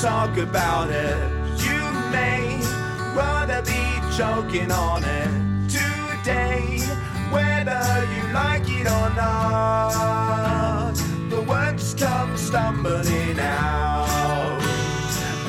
[0.00, 1.16] Talk about it.
[1.66, 2.58] You may
[3.14, 3.82] rather be
[4.16, 5.30] choking on it
[5.70, 6.78] today,
[7.32, 7.82] whether
[8.14, 10.94] you like it or not.
[11.30, 14.60] The words come stumbling out.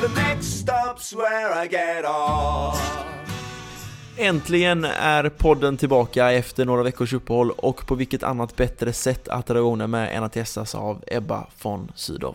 [0.00, 3.06] The next stop's where I get off.
[4.18, 9.46] Äntligen är podden tillbaka efter några veckors uppehåll och på vilket annat bättre sätt att
[9.46, 12.34] dra igång med än att gästas av Ebba von Sydow.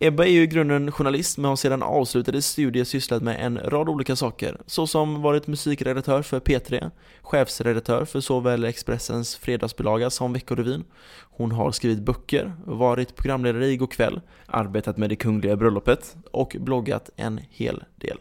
[0.00, 3.88] Ebba är ju i grunden journalist men har sedan avslutade studier sysslat med en rad
[3.88, 6.90] olika saker, såsom varit musikredaktör för P3,
[7.22, 10.84] chefsredaktör för såväl Expressens fredagsbilaga som Veckorevyn.
[11.30, 17.10] Hon har skrivit böcker, varit programledare i kväll, arbetat med det kungliga bröllopet och bloggat
[17.16, 18.18] en hel del.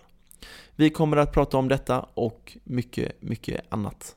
[0.75, 4.15] Vi kommer att prata om detta och mycket, mycket annat.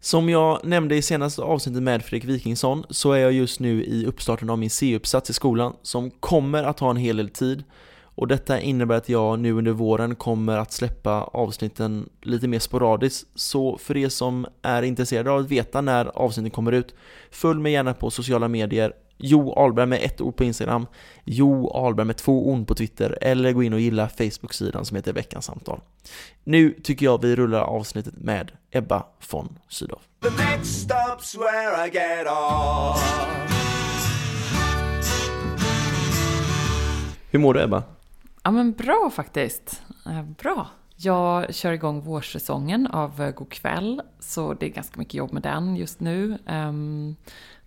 [0.00, 4.06] Som jag nämnde i senaste avsnittet med Fredrik Wikingsson så är jag just nu i
[4.06, 7.64] uppstarten av min C-uppsats i skolan som kommer att ta en hel del tid.
[8.02, 13.28] Och detta innebär att jag nu under våren kommer att släppa avsnitten lite mer sporadiskt.
[13.34, 16.94] Så för er som är intresserade av att veta när avsnitten kommer ut
[17.30, 20.86] följ mig gärna på sociala medier Jo Alberg med ett ord på Instagram,
[21.24, 25.12] Jo Alberg med två ord på Twitter eller gå in och gilla Facebook-sidan som heter
[25.12, 25.80] Veckans Samtal.
[26.44, 29.98] Nu tycker jag vi rullar avsnittet med Ebba von Sydow.
[30.22, 33.28] The next stop's where I get off.
[37.30, 37.82] Hur mår du Ebba?
[38.42, 39.82] Ja men bra faktiskt.
[40.06, 40.66] Eh, Bra.
[40.96, 45.42] Jag kör igång vårsäsongen av eh, God kväll, så det är ganska mycket jobb med
[45.42, 46.38] den just nu.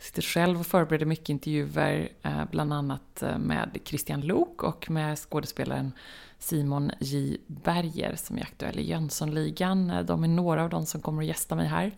[0.02, 5.18] Sitter själv och förbereder mycket intervjuer, eh, bland annat eh, med Christian Lok och med
[5.20, 5.92] skådespelaren
[6.40, 7.38] Simon J.
[7.48, 9.90] Berger som är aktuell i Jönssonligan.
[9.92, 11.92] Eh, De är några av de som kommer att gästa mig här.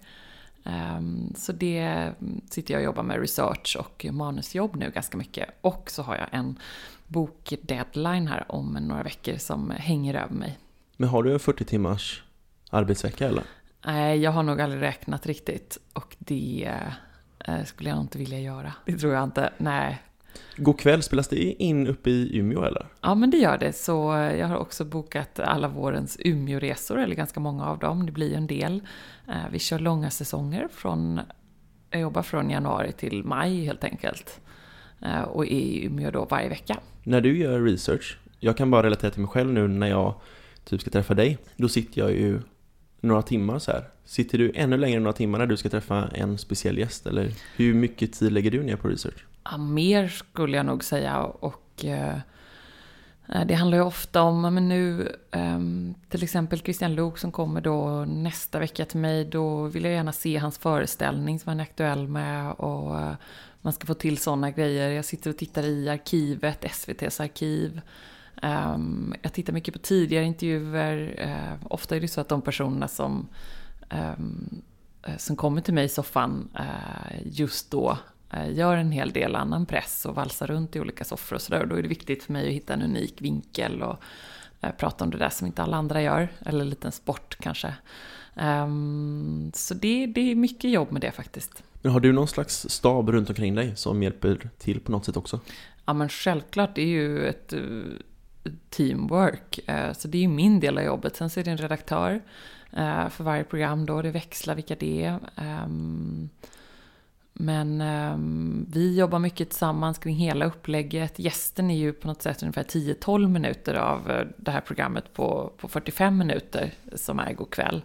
[0.64, 2.12] Ehm, Så det
[2.50, 5.50] sitter jag och jobbar med research och manusjobb nu ganska mycket.
[5.62, 6.60] Och så har jag en
[7.08, 10.60] bokdeadline här om några veckor som hänger över mig.
[10.98, 12.24] Men har du en 40 timmars
[12.70, 13.44] arbetsvecka eller?
[13.86, 15.78] Nej, jag har nog aldrig räknat riktigt.
[15.94, 16.72] Och det
[17.66, 18.74] skulle jag nog inte vilja göra.
[18.86, 19.50] Det tror jag inte.
[19.58, 20.02] Nej.
[20.58, 22.86] God kväll, spelas det in uppe i Umeå eller?
[23.02, 23.74] Ja, men det gör det.
[23.74, 28.06] Så eh, jag har också bokat alla vårens Umeåresor, eller ganska många av dem.
[28.06, 28.82] Det blir en del.
[29.28, 31.20] Eh, Vi kör långa säsonger från,
[31.90, 34.42] jag jobbar från januari till maj helt enkelt.
[35.02, 36.78] Eh, Och är i Umeå då varje vecka.
[37.04, 40.14] När du gör research, jag kan bara relatera till mig själv nu när jag
[40.64, 41.38] typ ska träffa dig.
[41.58, 42.40] Då sitter jag ju
[43.02, 43.84] några timmar så här.
[44.06, 47.08] Sitter du ännu längre än några timmar när du ska träffa en speciell gäst?
[47.08, 49.26] Eller hur mycket tid lägger du ner på research?
[49.44, 51.20] Ja, mer skulle jag nog säga.
[51.24, 52.18] Och eh,
[53.46, 55.60] det handlar ju ofta om, men nu eh,
[56.10, 59.26] till exempel Christian Lok som kommer då nästa vecka till mig.
[59.26, 62.52] Då vill jag gärna se hans föreställning som han är aktuell med.
[62.52, 63.14] Och eh,
[63.62, 64.90] man ska få till sådana grejer.
[64.90, 67.82] Jag sitter och tittar i arkivet, SVTs arkiv.
[68.42, 71.16] Ehm, jag tittar mycket på tidigare intervjuer.
[71.18, 73.28] Ehm, ofta är det så att de personerna som,
[75.18, 77.98] som kommer till mig i soffan eh, just då
[78.34, 81.66] eh, gör en hel del annan press och valsar runt i olika soffor och sådär.
[81.66, 83.98] Då är det viktigt för mig att hitta en unik vinkel och
[84.62, 86.28] eh, prata om det där som inte alla andra gör.
[86.46, 87.76] Eller en liten sport kanske.
[88.36, 91.64] Ehm, så det, det är mycket jobb med det faktiskt.
[91.82, 95.18] Men har du någon slags stab runt omkring dig som hjälper till på något sätt
[95.18, 95.40] också?
[95.86, 97.60] Ja men självklart, det är ju ett eh,
[98.70, 99.60] teamwork.
[99.68, 101.16] Eh, Så det är ju min del av jobbet.
[101.16, 102.22] Sen så är det en redaktör eh,
[102.78, 104.02] Eh, för varje program då.
[104.02, 105.20] Det växlar vilka det är.
[105.36, 106.30] Ehm,
[107.34, 111.20] men ehm, vi jobbar mycket tillsammans kring hela upplägget.
[111.20, 115.52] Gästen är ju på något sätt ungefär 10-12 minuter av eh, det här programmet på,
[115.58, 117.82] på 45 minuter som är god kväll.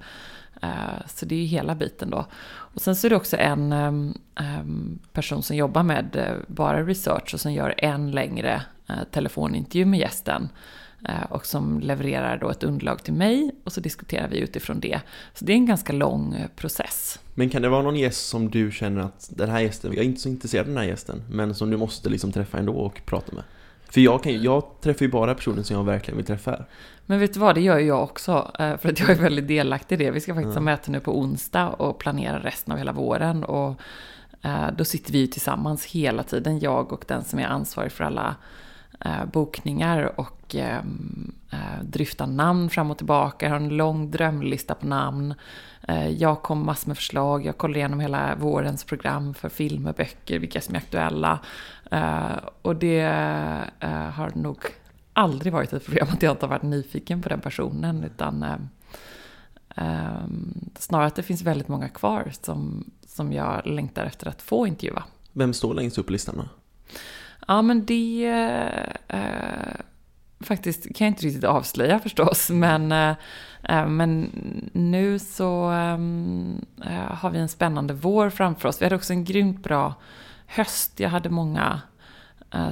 [0.62, 2.26] Eh, så det är ju hela biten då.
[2.48, 7.40] Och sen så är det också en ehm, person som jobbar med bara research och
[7.40, 8.62] som gör en längre
[9.10, 10.48] telefonintervju med gästen.
[11.28, 15.00] Och som levererar då ett underlag till mig och så diskuterar vi utifrån det.
[15.34, 17.18] Så det är en ganska lång process.
[17.34, 20.08] Men kan det vara någon gäst som du känner att den här gästen, jag är
[20.08, 23.00] inte så intresserad av den här gästen, men som du måste liksom träffa ändå och
[23.06, 23.44] prata med?
[23.90, 26.66] För jag, kan, jag träffar ju bara personer som jag verkligen vill träffa här.
[27.06, 28.50] Men vet du vad, det gör ju jag också.
[28.58, 30.10] Eh, för att jag är väldigt delaktig i det.
[30.10, 33.44] Vi ska faktiskt ha möte nu på onsdag och planera resten av hela våren.
[33.44, 33.80] Och
[34.42, 38.04] eh, då sitter vi ju tillsammans hela tiden, jag och den som är ansvarig för
[38.04, 38.36] alla
[39.04, 41.32] eh, bokningar och ehm,
[41.82, 43.46] dryftar namn fram och tillbaka.
[43.46, 45.34] Jag har en lång drömlista på namn.
[45.88, 50.38] Eh, jag kom massor med förslag, jag kollade igenom hela vårens program för filmer, böcker,
[50.38, 51.38] vilka som är aktuella.
[51.90, 53.00] Eh, och det
[53.80, 54.58] eh, har nog
[55.12, 58.44] aldrig varit ett problem att jag inte har varit nyfiken på den personen, utan
[60.78, 65.04] snarare att det finns väldigt många kvar som, som jag längtar efter att få intervjua.
[65.32, 66.44] Vem står längst upp på listan då?
[67.48, 68.26] Ja, men det...
[69.08, 69.80] Eh,
[70.40, 73.14] faktiskt kan jag inte riktigt avslöja förstås, men eh,
[73.62, 74.30] eh, men
[74.72, 78.80] nu så ehm, eh, har vi en spännande vår framför oss.
[78.80, 79.94] Vi hade också en grymt bra
[80.46, 81.00] höst.
[81.00, 81.80] Jag hade många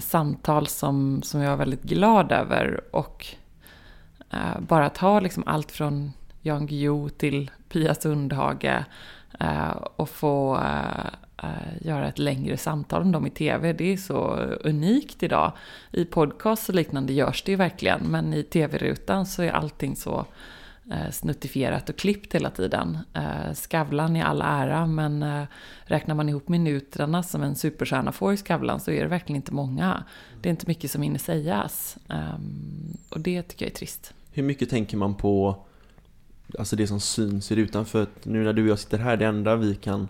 [0.01, 2.81] samtal som, som jag var väldigt glad över.
[2.91, 3.27] Och
[4.59, 8.85] bara att ha liksom allt från Jan Guillou till Pia Sundhage
[9.97, 10.61] och få
[11.43, 13.73] Eh, göra ett längre samtal om dem i tv.
[13.73, 14.17] Det är så
[14.65, 15.53] unikt idag.
[15.93, 20.27] I podcast och liknande görs det ju verkligen, men i tv-rutan så är allting så
[20.91, 22.99] eh, snuttifierat och klippt hela tiden.
[23.15, 25.47] Eh, Skavlan i all ära, men
[25.85, 29.55] räknar man ihop minuterna som en superstjärna får i Skavlan så är det verkligen inte
[29.55, 30.05] många.
[30.43, 31.99] Det är inte mycket som hinner sägas.
[32.09, 34.15] Ehm, och det tycker jag är trist.
[34.33, 35.57] Hur mycket tänker man på
[36.59, 37.87] alltså det som syns i rutan?
[37.87, 40.09] För att nu när du och jag sitter här, det enda vi kan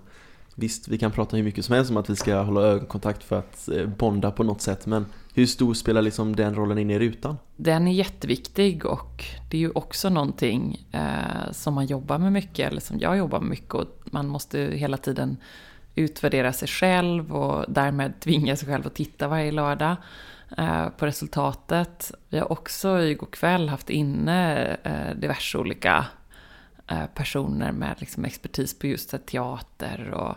[0.58, 3.38] Visst, vi kan prata hur mycket som helst om att vi ska hålla ögonkontakt för
[3.38, 6.98] att eh, bonda på något sätt, men hur stor spelar liksom den rollen in i
[6.98, 7.36] rutan?
[7.56, 12.70] Den är jätteviktig och det är ju också någonting eh, som man jobbar med mycket,
[12.70, 15.36] eller som jag jobbar med mycket och man måste hela tiden
[15.94, 19.96] utvärdera sig själv och därmed tvinga sig själv att titta varje lördag
[20.58, 22.12] eh, på resultatet.
[22.28, 26.06] Vi har också igår kväll haft inne eh, diverse olika
[26.88, 30.36] Eh, personer med liksom expertis på just teater och,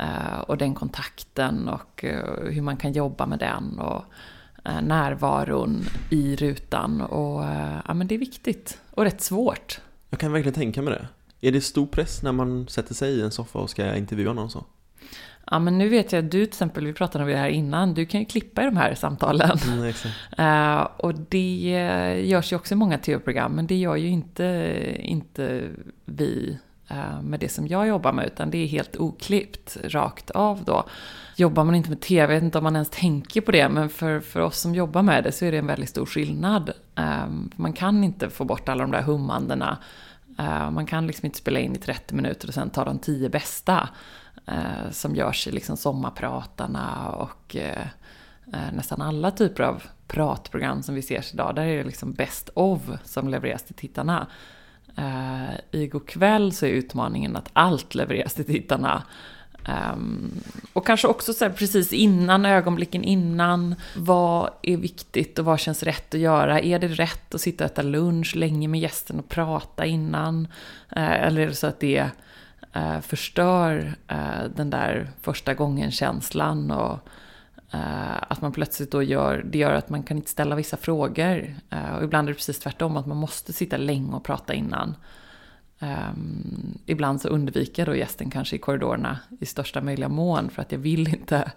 [0.00, 3.78] eh, och den kontakten och eh, hur man kan jobba med den.
[3.78, 4.04] Och,
[4.82, 7.00] närvaron i rutan.
[7.00, 7.44] Och
[7.86, 9.80] ja, men det är viktigt och rätt svårt.
[10.10, 11.08] Jag kan verkligen tänka mig det.
[11.48, 14.50] Är det stor press när man sätter sig i en soffa och ska intervjua någon
[14.50, 14.64] så?
[15.50, 17.94] Ja, men nu vet jag att du till exempel, vi pratade om det här innan,
[17.94, 19.58] du kan ju klippa i de här samtalen.
[19.66, 19.92] Mm,
[20.38, 25.62] uh, och det görs ju också i många tv-program, men det gör ju inte, inte
[26.04, 26.58] vi
[26.90, 30.84] uh, med det som jag jobbar med, utan det är helt oklippt rakt av då
[31.36, 33.88] jobbar man inte med tv, jag vet inte om man ens tänker på det, men
[33.88, 36.72] för, för oss som jobbar med det så är det en väldigt stor skillnad.
[36.94, 39.78] Um, man kan inte få bort alla de där hummandena.
[40.40, 43.28] Uh, man kan liksom inte spela in i 30 minuter och sen ta de 10
[43.28, 43.88] bästa
[44.46, 47.86] eh, som görs i liksom Sommarpratarna och eh,
[48.52, 51.54] eh, nästan alla typer av pratprogram som vi ser idag.
[51.54, 54.26] Där är det liksom best of som levereras till tittarna.
[54.96, 59.02] Eh, I kväll så är utmaningen att allt levereras till tittarna.
[59.68, 60.30] Um,
[60.72, 63.74] och kanske också så här, precis innan, ögonblicken innan.
[63.96, 66.60] Vad är viktigt och vad känns rätt att göra?
[66.60, 70.48] Är det rätt att sitta och äta lunch länge med gästen och prata innan?
[70.96, 72.10] Uh, eller är det så att det
[72.74, 76.70] eh, förstör eh, den där första gången-känslan?
[76.70, 76.98] Och
[77.70, 81.54] eh, att man plötsligt då gör, det gör att man kan inte ställa vissa frågor.
[81.70, 84.96] Eh, och ibland är det precis tvärtom, att man måste sitta länge och prata innan.
[85.78, 90.62] Um, ibland så undviker jag då gästen kanske i korridorerna i största möjliga mån för
[90.62, 91.52] att jag vill inte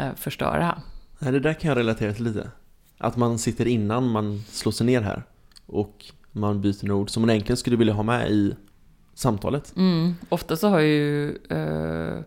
[0.00, 0.82] uh, förstöra.
[1.18, 2.50] Nej, det där kan jag relatera till lite.
[2.98, 5.22] Att man sitter innan man slår sig ner här
[5.66, 8.54] och man byter några ord som man egentligen skulle vilja ha med i
[9.20, 9.76] samtalet.
[9.76, 12.20] Mm, ofta så har ju uh,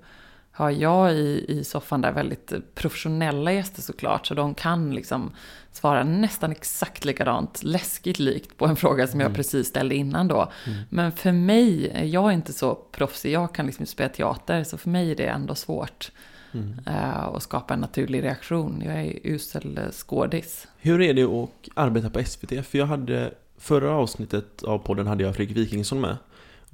[0.56, 5.32] har jag i, i soffan där väldigt professionella gäster såklart, så de kan liksom
[5.72, 9.36] svara nästan exakt likadant, läskigt likt på en fråga som jag mm.
[9.36, 10.52] precis ställde innan då.
[10.68, 10.80] Mm.
[10.90, 14.78] Men för mig, jag är inte så proffsig, jag kan liksom inte spela teater, så
[14.78, 16.12] för mig är det ändå svårt
[16.52, 16.80] mm.
[16.88, 18.82] uh, att skapa en naturlig reaktion.
[18.86, 20.68] Jag är usel skådis.
[20.78, 22.66] Hur är det att arbeta på SVT?
[22.66, 26.18] För jag hade, förra avsnittet av podden hade jag Fredrik Wikingsson med.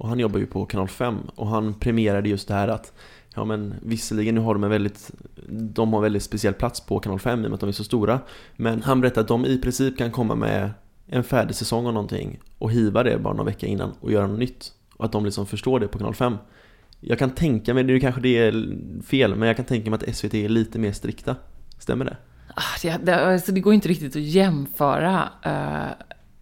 [0.00, 2.92] Och han jobbar ju på kanal 5 och han premierade just det här att
[3.34, 5.10] Ja men visserligen nu har de en väldigt
[5.48, 7.84] De har väldigt speciell plats på kanal 5 i och med att de är så
[7.84, 8.20] stora
[8.56, 10.70] Men han berättade att de i princip kan komma med
[11.06, 14.38] en färdig säsong av någonting och hiva det bara någon vecka innan och göra något
[14.38, 14.72] nytt.
[14.96, 16.36] Och att de liksom förstår det på kanal 5.
[17.00, 20.16] Jag kan tänka mig, det kanske det är fel, men jag kan tänka mig att
[20.16, 21.36] SVT är lite mer strikta.
[21.78, 22.16] Stämmer det?
[22.54, 25.92] Ah, det, det, alltså det går inte riktigt att jämföra uh,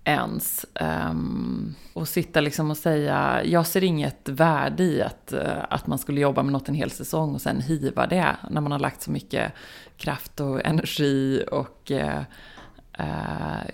[0.08, 0.66] ens.
[1.10, 5.98] Um, och sitta liksom och säga, jag ser inget värde i att, eh, att man
[5.98, 8.36] skulle jobba med något en hel säsong och sen hiva det.
[8.50, 9.52] När man har lagt så mycket
[9.96, 12.22] kraft och energi och uh,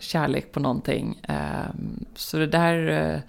[0.00, 1.21] kärlek på någonting.
[1.29, 3.23] Um, så det där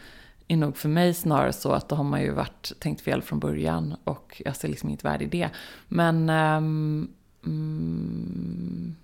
[0.48, 3.40] är nog för mig snarare så att då har man ju varit tänkt fel från
[3.40, 5.50] början och jag ser liksom inget värde i det.
[5.88, 7.08] Men um,
[7.46, 8.96] mm,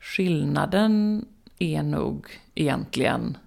[0.00, 1.24] skillnaden
[1.58, 3.38] är nog egentligen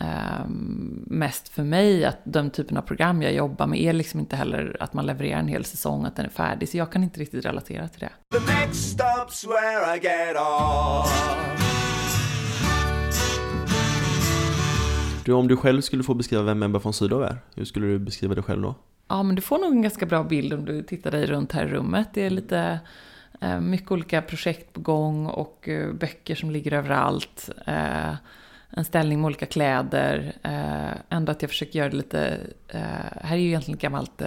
[0.00, 4.36] um, mest för mig att den typen av program jag jobbar med är liksom inte
[4.36, 6.68] heller att man levererar en hel säsong, att den är färdig.
[6.68, 8.38] Så jag kan inte riktigt relatera till det.
[8.38, 11.40] The next stop's where I get off.
[15.24, 17.98] Du, om du själv skulle få beskriva vem Ebba von Sydow är, hur skulle du
[17.98, 18.74] beskriva dig själv då?
[19.08, 21.66] Ja, men du får nog en ganska bra bild om du tittar dig runt här
[21.66, 22.08] i rummet.
[22.14, 22.78] Det är lite eh,
[23.60, 27.50] mycket olika projekt på gång och eh, böcker som ligger överallt.
[27.66, 28.14] Eh,
[28.70, 30.32] en ställning med olika kläder.
[31.08, 32.40] Ändå att jag försöker göra det lite...
[33.20, 34.22] Här är ju egentligen ett gammalt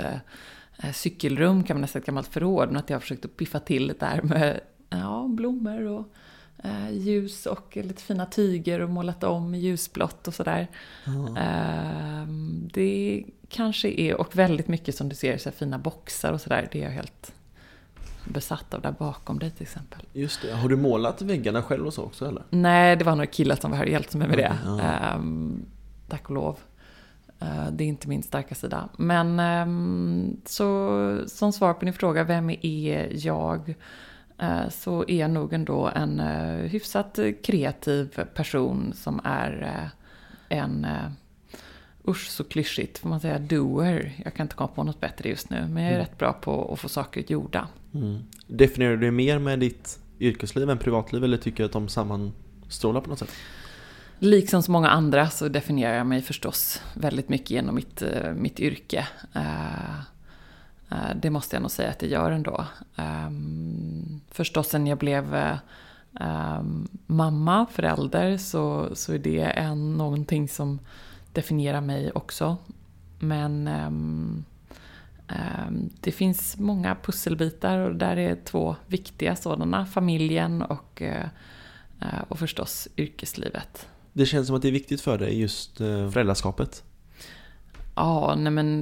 [0.94, 2.68] cykelrum, kan man nästan ett gammalt förråd.
[2.68, 6.14] Men att jag har försökt att piffa till det där med ja, blommor och
[6.64, 10.68] eh, ljus och lite fina tyger och målat om i ljusblått och sådär.
[11.08, 11.38] Mm.
[11.38, 12.28] Eh,
[12.74, 16.70] det kanske är, och väldigt mycket som du ser, så fina boxar och sådär.
[16.72, 17.34] Det är jag helt
[18.26, 20.02] besatt av där bakom dig till exempel.
[20.14, 22.44] Just det, har du målat väggarna själv och så också eller?
[22.50, 24.58] Nej, det var några killar som var här och hjälpte mig med det.
[24.66, 24.80] Mm.
[24.80, 26.60] Eh, tack och lov.
[27.44, 28.90] Eh, det är inte min starka sida.
[28.98, 33.76] Men ehm, så som svar på din fråga, vem är jag?
[34.38, 39.90] Eh, så är jag nog ändå en eh, hyfsat kreativ person som är
[40.50, 40.88] en,
[42.08, 44.14] usch så klyschigt, får man säga doer.
[44.24, 46.08] Jag kan inte komma på något bättre just nu, men jag är mm.
[46.08, 47.68] rätt bra på att få saker gjorda.
[47.94, 48.24] Mm.
[48.48, 53.02] Definierar du det mer med ditt yrkesliv än privatliv eller tycker du att de sammanstrålar
[53.02, 53.32] på något sätt?
[54.20, 58.60] Liksom så många andra så definierar jag mig förstås väldigt mycket genom mitt, eh, mitt
[58.60, 59.08] yrke.
[59.34, 60.00] Eh,
[60.90, 62.66] eh, det måste jag nog säga att det gör ändå.
[62.96, 65.36] Ehm, förstås sen jag blev
[66.20, 70.80] ehm, mamma, förälder, så, så är det en, någonting som
[71.34, 72.58] definierar mig också.
[73.20, 74.46] Men um,
[76.02, 79.86] det finns många pusselbitar och där är två viktiga sådana.
[79.86, 83.88] Familjen och, uh, och förstås yrkeslivet.
[84.14, 86.84] Det känns som att det är viktigt för dig, just uh, föräldraskapet.
[87.96, 88.82] Ja, nej men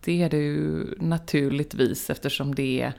[0.00, 2.92] det är det ju naturligtvis eftersom det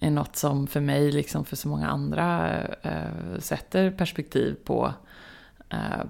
[0.00, 2.60] är något som för mig, liksom för så många andra,
[3.38, 4.92] sätter perspektiv på,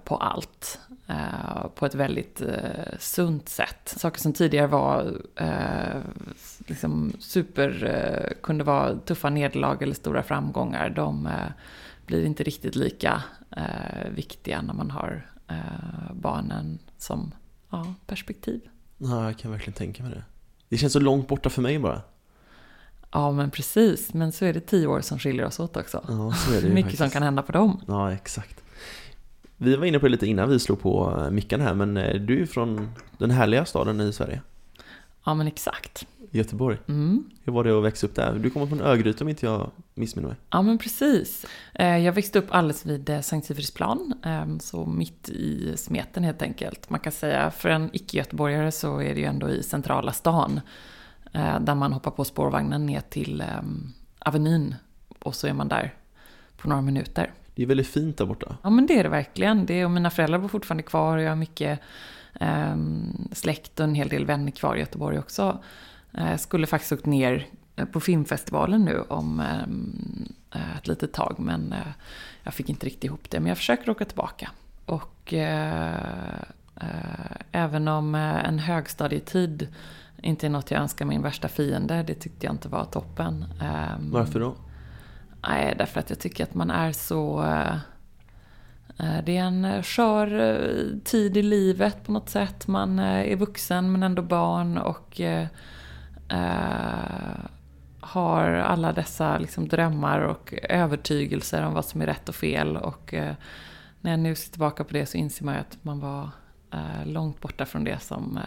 [0.05, 0.81] på allt.
[1.11, 2.43] Äh, på ett väldigt
[2.99, 3.95] sunt sätt.
[3.97, 5.21] Saker som tidigare var
[6.67, 11.29] liksom super, kunde vara tuffa nederlag eller stora framgångar, de
[12.07, 13.23] blir inte riktigt lika
[14.11, 15.27] viktiga när man har
[16.13, 17.35] barnen som
[17.71, 18.61] ja, perspektiv.
[18.99, 20.25] Ja, jag kan verkligen tänka mig det.
[20.69, 22.03] Det känns så långt borta för mig bara.
[23.13, 24.15] Ja, men precis.
[24.15, 26.05] Men så är det tio år som skiljer oss åt också.
[26.09, 26.35] Ja,
[26.69, 27.81] Mycket som kan hända på dem.
[27.87, 28.60] Ja, exakt.
[29.63, 32.21] Vi var inne på det lite innan vi slog på eh, micken här, men eh,
[32.21, 34.41] du är från den härliga staden i Sverige.
[35.25, 36.07] Ja, men exakt.
[36.31, 36.79] Göteborg.
[36.89, 37.25] Mm.
[37.45, 38.39] Hur var det att växa upp där?
[38.39, 40.37] Du kommer från Örgryte om inte jag missminner mig.
[40.51, 41.47] Ja, men precis.
[41.75, 46.91] Eh, jag växte upp alldeles vid Sankt Sigfridsplan, ehm, så mitt i smeten helt enkelt.
[46.91, 50.61] Man kan säga, för en icke-göteborgare så är det ju ändå i centrala stan.
[51.61, 54.75] Där man hoppar på spårvagnen ner till ehm, Avenyn
[55.19, 55.95] och så är man där
[56.57, 57.33] på några minuter.
[57.55, 58.57] Det är väldigt fint där borta.
[58.63, 59.67] Ja, men det är det verkligen.
[59.67, 61.81] Det, och mina föräldrar bor fortfarande kvar och jag har mycket
[62.41, 65.63] um, släkt och en hel del vänner kvar i Göteborg också.
[66.11, 70.33] Jag uh, skulle faktiskt åkt ner eh, på filmfestivalen nu om um,
[70.79, 71.93] ett litet tag, men uh,
[72.43, 73.41] jag fick inte riktigt ihop det.
[73.41, 74.51] Men jag försöker åka tillbaka.
[74.87, 76.43] Och uh,
[77.53, 79.69] även om en högstadietid
[80.23, 83.45] inte är något jag önskar min värsta fiende, det tyckte jag inte var toppen.
[83.99, 84.55] Um, Varför då?
[85.49, 87.75] Nej, därför att jag tycker att man är så eh,
[88.99, 90.61] eh, det är en eh, skör
[91.05, 92.67] tid i livet på något sätt.
[92.67, 95.21] Man är vuxen men ändå barn och
[98.01, 102.77] har alla dessa liksom, drömmar och övertygelser om vad som är rätt och fel.
[102.77, 103.15] Och
[104.01, 106.31] när jag nu ser tillbaka på det så inser man ju att man var
[107.05, 108.39] långt borta från det som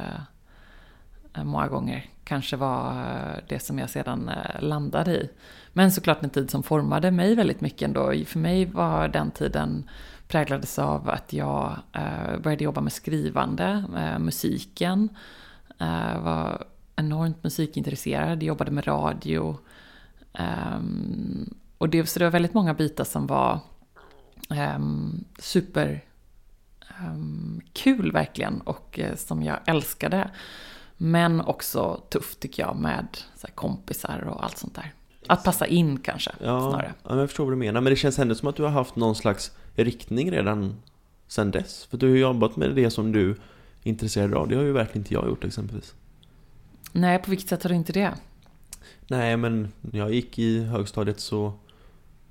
[1.34, 3.06] många gånger kanske var
[3.48, 5.30] det som jag sedan landade i.
[5.74, 8.13] Men såklart en tid som formade mig väldigt mycket ändå.
[8.25, 9.89] För mig var den tiden
[10.27, 15.10] präglades av att jag eh, började jobba med skrivande, eh, musiken,
[15.80, 16.65] eh, var
[16.96, 19.58] enormt musikintresserad, jobbade med radio.
[20.34, 23.60] Ehm, och det, så det var väldigt många bitar som var
[24.50, 26.03] superkul super
[27.00, 30.32] ehm, kul verkligen och eh, som jag älskade.
[30.98, 33.08] Men också tufft tycker jag med
[33.56, 34.94] kompisar och allt sånt där.
[35.27, 36.94] Att passa in kanske, ja, snarare.
[37.03, 37.82] Ja, jag förstår vad du menar.
[37.82, 40.75] Men det känns ändå som att du har haft någon slags riktning redan
[41.27, 41.86] sen dess.
[41.86, 43.36] För du har jobbat med det som du är
[43.84, 44.48] intresserad av.
[44.48, 45.94] Det har ju verkligen inte jag gjort exempelvis.
[46.92, 48.13] Nej, på vilket sätt har du inte det?
[49.08, 51.53] Nej, men när jag gick i högstadiet så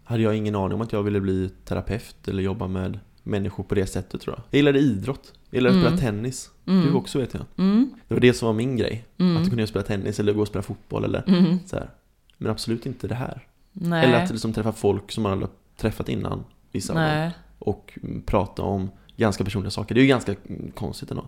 [0.05, 3.75] hade jag ingen aning om att jag ville bli terapeut eller jobba med människor på
[3.75, 4.45] det sättet tror jag.
[4.51, 5.33] Jag gillade idrott.
[5.51, 5.87] Jag gillade mm.
[5.87, 6.51] att spela tennis.
[6.67, 6.87] Mm.
[6.87, 7.45] Du också vet jag.
[7.57, 7.91] Mm.
[8.09, 9.05] Det var det som var min grej.
[9.19, 9.43] Mm.
[9.43, 11.59] Att kunna spela tennis eller gå och spela fotboll eller mm.
[11.67, 11.91] så här.
[12.43, 13.47] Men absolut inte det här.
[13.73, 14.05] Nej.
[14.05, 16.45] Eller att liksom träffa folk som man aldrig träffat innan.
[16.73, 17.31] Vissa Nej.
[17.59, 19.95] Och prata om ganska personliga saker.
[19.95, 20.35] Det är ju ganska
[20.75, 21.27] konstigt ändå.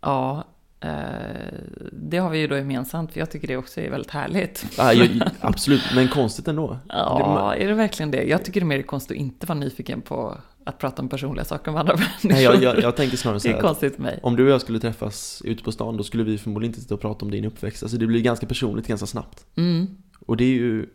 [0.00, 0.44] Ja,
[0.84, 1.58] Eh,
[1.92, 4.66] det har vi ju då gemensamt, för jag tycker det också är väldigt härligt.
[4.78, 6.78] Ah, jag, absolut, men konstigt ändå.
[6.88, 8.22] Ja, är det verkligen det?
[8.22, 11.44] Jag tycker det är mer konstigt att inte vara nyfiken på att prata om personliga
[11.44, 12.28] saker med andra människor.
[12.28, 13.54] Nej, jag, jag, jag tänker snarare så här.
[13.54, 14.20] Det är konstigt för mig.
[14.22, 16.94] Om du och jag skulle träffas ute på stan, då skulle vi förmodligen inte sitta
[16.94, 17.82] och prata om din uppväxt.
[17.82, 19.46] Alltså det blir ganska personligt ganska snabbt.
[19.56, 19.86] Mm.
[20.26, 20.86] Och det är ju,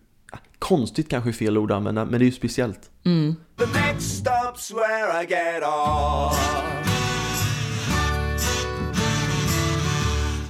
[0.59, 2.89] konstigt kanske är fel ord att använda, men det är ju speciellt.
[3.03, 3.35] Mm.
[3.57, 6.69] The next stop's where I get off.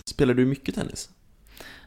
[0.06, 1.10] Spelar du mycket tennis?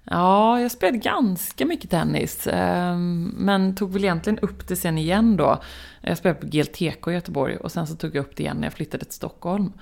[0.04, 2.46] Ja, jag spelade ganska mycket tennis.
[2.46, 5.62] Ehm, men tog väl egentligen upp det sen igen då.
[6.00, 8.66] Jag spelade på GLTK i Göteborg och sen så tog jag upp det igen när
[8.66, 9.72] jag flyttade till Stockholm.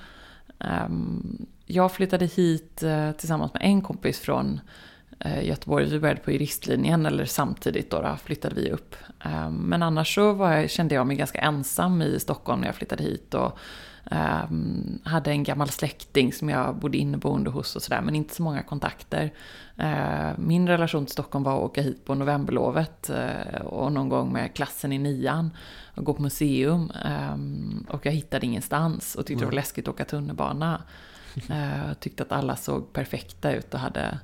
[0.59, 4.61] Ehm, jag flyttade hit eh, tillsammans med en kompis från
[5.19, 5.87] eh, Göteborg.
[5.87, 8.97] Vi började på juristlinjen, eller samtidigt då, då flyttade vi upp.
[9.25, 13.03] Ehm, men annars så jag, kände jag mig ganska ensam i Stockholm när jag flyttade
[13.03, 13.35] hit.
[13.35, 13.59] Och
[14.13, 18.43] Um, hade en gammal släkting som jag bodde inneboende hos och sådär, men inte så
[18.43, 19.33] många kontakter.
[19.81, 24.33] Uh, min relation till Stockholm var att åka hit på novemberlovet uh, och någon gång
[24.33, 25.51] med klassen i nian
[25.95, 26.93] och gå på museum.
[27.33, 29.41] Um, och jag hittade ingenstans och tyckte mm.
[29.41, 30.83] det var läskigt att åka tunnelbana.
[31.51, 34.19] Uh, tyckte att alla såg perfekta ut och hade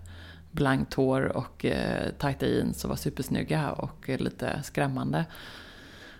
[0.51, 5.25] blankt hår och uh, tajta jeans och var supersnygga och lite skrämmande.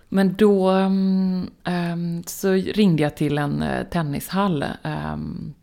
[0.09, 5.53] Men då um, så ringde jag till en uh, tennishall um,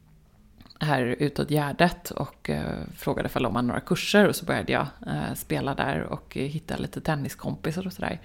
[0.81, 2.57] här utåt Gärdet och uh,
[2.97, 7.01] frågade om man några kurser och så började jag uh, spela där och hitta lite
[7.01, 8.21] tenniskompisar och sådär.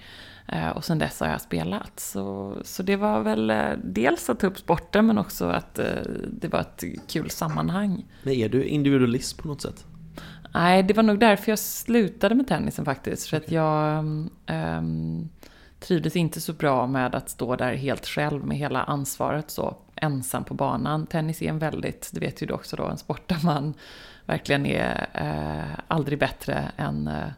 [0.74, 2.00] och sen dess har jag spelat.
[2.00, 3.52] Så, så det var väl
[3.84, 5.74] dels att ta upp sporten men också att
[6.28, 8.06] det var ett kul sammanhang.
[8.22, 9.86] Men är du individualist på något sätt?
[10.54, 13.28] Nej, det var nog därför jag slutade med tennisen faktiskt.
[13.28, 13.46] För okay.
[13.46, 13.98] att jag
[14.78, 15.28] um,
[15.80, 20.44] trivdes inte så bra med att stå där helt själv med hela ansvaret så ensam
[20.44, 21.06] på banan.
[21.06, 23.74] Tennis är en väldigt, det vet ju du också då, en sport där man
[24.26, 27.28] verkligen är eh, aldrig bättre än eh,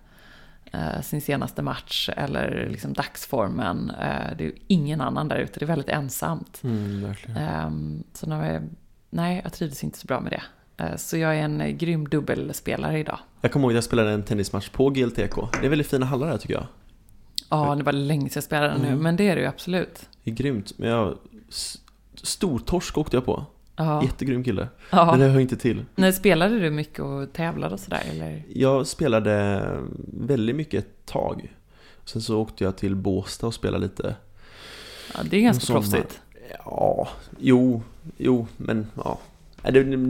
[0.72, 3.90] eh sin senaste match eller liksom dagsformen.
[3.90, 6.60] Eh, det är ingen annan där ute, det är väldigt ensamt.
[6.62, 8.68] Mm, ehm, så jag,
[9.10, 10.42] nej, jag trivdes inte så bra med det.
[10.84, 13.18] Eh, så jag är en grym dubbelspelare idag.
[13.40, 15.36] Jag kommer ihåg att jag spelade en tennismatch på GLTK.
[15.60, 16.66] Det är väldigt fina hallar här tycker jag.
[17.48, 18.82] Ja, det var länge sedan jag spelade mm.
[18.82, 20.08] nu, men det är det ju absolut.
[20.24, 20.72] Det är grymt.
[20.78, 21.18] Men jag...
[22.14, 23.46] Stortorsk åkte jag på.
[23.76, 24.02] Ja.
[24.02, 24.68] Jättegrym kille.
[24.90, 25.10] Ja.
[25.10, 25.84] Men det hör inte till.
[25.94, 28.42] När spelade du mycket och tävlade och sådär eller?
[28.54, 29.62] Jag spelade
[30.06, 31.52] väldigt mycket ett tag.
[32.04, 34.16] Sen så åkte jag till Båstad och spelade lite.
[35.14, 36.20] Ja, det är ganska proffsigt.
[36.64, 37.82] Ja, jo,
[38.16, 39.18] jo, men ja.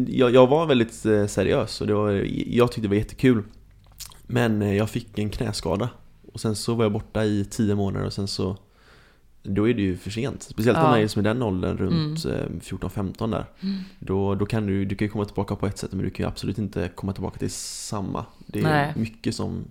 [0.07, 2.11] Jag, jag var väldigt eh, seriös och det var,
[2.47, 3.43] jag tyckte det var jättekul.
[4.23, 5.89] Men eh, jag fick en knäskada
[6.33, 8.57] och sen så var jag borta i tio månader och sen så
[9.43, 12.25] Då är det ju för sent Speciellt om man är som i den åldern runt
[12.25, 12.61] mm.
[12.61, 13.81] 14-15 där mm.
[13.99, 16.59] då, då kan du, du kan komma tillbaka på ett sätt men du kan absolut
[16.59, 18.93] inte komma tillbaka till samma Det är Nej.
[18.97, 19.65] mycket som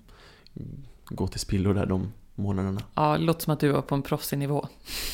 [1.06, 4.02] går till spillo där de månaderna Ja, det låter som att du var på en
[4.02, 4.68] proffsig nivå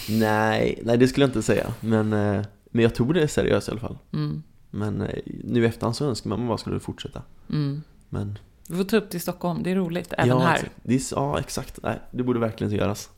[0.10, 3.72] Nej, nej det skulle jag inte säga men, eh, men jag tog det seriöst i
[3.72, 4.44] alla fall mm.
[4.70, 7.82] Men eh, nu i efterhand så önskar man bara skulle fortsätta mm.
[8.10, 10.70] Men vi får ta upp i Stockholm, det är roligt, även ja, här.
[10.84, 11.80] Det är, ja, exakt.
[11.84, 13.10] Nej, det borde verkligen göras.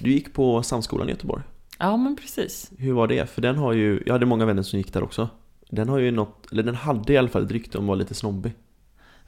[0.00, 1.42] Du gick på Samskolan i Göteborg.
[1.78, 2.70] Ja, men precis.
[2.78, 3.30] Hur var det?
[3.30, 5.28] För den har ju, jag hade många vänner som gick där också.
[5.70, 7.98] Den har ju något, eller den hade i alla fall ett rykte om att vara
[7.98, 8.52] lite snobbig.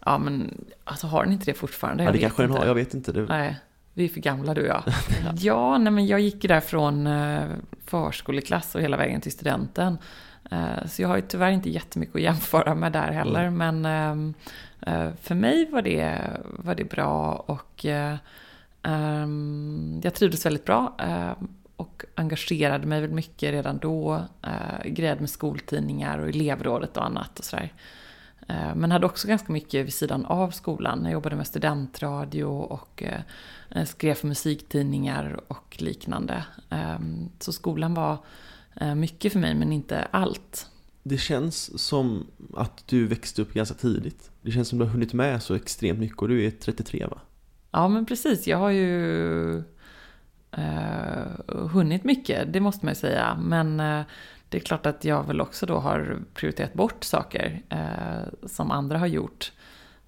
[0.05, 2.05] Ja, men alltså har den inte det fortfarande?
[2.05, 3.13] Ja, det kanske den har, jag vet inte.
[3.13, 3.23] Det...
[3.23, 3.61] Nej,
[3.94, 4.83] vi är för gamla du och jag.
[5.38, 7.42] ja, nej men jag gick ju där från eh,
[7.85, 9.98] förskoleklass och hela vägen till studenten.
[10.50, 13.44] Eh, så jag har ju tyvärr inte jättemycket att jämföra med där heller.
[13.44, 13.78] Mm.
[13.78, 14.35] Men
[14.81, 17.85] eh, för mig var det, var det bra och
[18.83, 20.96] ehm, jag trivdes väldigt bra.
[21.76, 24.20] Och engagerade mig väl mycket redan då.
[24.85, 27.72] Grejade med skoltidningar och elevrådet och annat och sådär.
[28.75, 31.01] Men hade också ganska mycket vid sidan av skolan.
[31.05, 33.03] Jag jobbade med studentradio och
[33.87, 36.45] skrev för musiktidningar och liknande.
[36.71, 38.19] Ehm, så skolan var
[38.75, 40.67] Eh, mycket för mig, men inte allt.
[41.03, 44.31] Det känns som att du växte upp ganska tidigt.
[44.43, 47.07] Det känns som att du har hunnit med så extremt mycket och du är 33
[47.07, 47.21] va?
[47.71, 48.47] Ja, men precis.
[48.47, 49.57] Jag har ju
[50.51, 53.38] eh, hunnit mycket, det måste man ju säga.
[53.43, 54.03] Men eh,
[54.53, 58.99] det är klart att jag väl också då har prioriterat bort saker eh, som andra
[58.99, 59.53] har gjort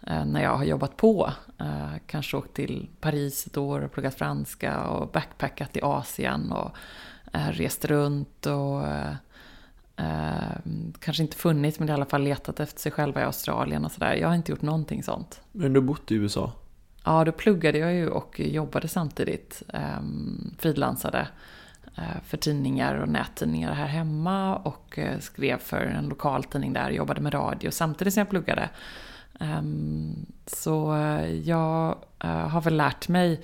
[0.06, 1.32] eh, när jag har jobbat på.
[1.58, 6.76] Eh, kanske åkt till Paris ett år och pluggat franska och backpackat i Asien och
[7.32, 9.14] eh, rest runt och eh,
[9.96, 10.56] eh,
[10.98, 14.14] kanske inte funnits men i alla fall letat efter sig själva i Australien och sådär.
[14.14, 15.40] Jag har inte gjort någonting sånt.
[15.52, 16.52] Men du har bott i USA?
[17.04, 19.62] Ja, då pluggade jag ju och jobbade samtidigt.
[19.68, 20.00] Eh,
[20.58, 21.28] frilansade
[22.24, 27.34] för tidningar och nättidningar här hemma och eh, skrev för en lokaltidning där, jobbade med
[27.34, 28.68] radio samtidigt som jag pluggade.
[29.40, 30.96] Ehm, så
[31.44, 33.42] jag har väl lärt mig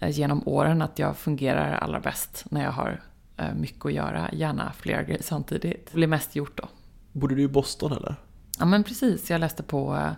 [0.00, 3.00] genom åren att jag fungerar allra bäst när jag har
[3.42, 5.86] Eh, mycket att göra, gärna flera grejer samtidigt.
[5.86, 6.68] Det blir mest gjort då.
[7.12, 8.14] Bodde du i Boston eller?
[8.58, 10.10] Ja men precis, jag läste på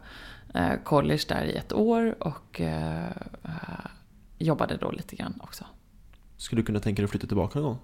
[0.55, 3.11] eh, college där i ett år och eh,
[4.39, 5.65] jobbade då lite grann också.
[6.37, 7.79] Skulle du kunna tänka dig att flytta tillbaka någon gång?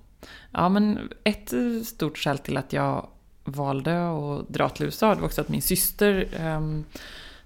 [0.50, 1.52] Ja men ett
[1.86, 3.06] stort skäl till att jag
[3.44, 6.84] valde att dra till USA det var också att min syster ehm,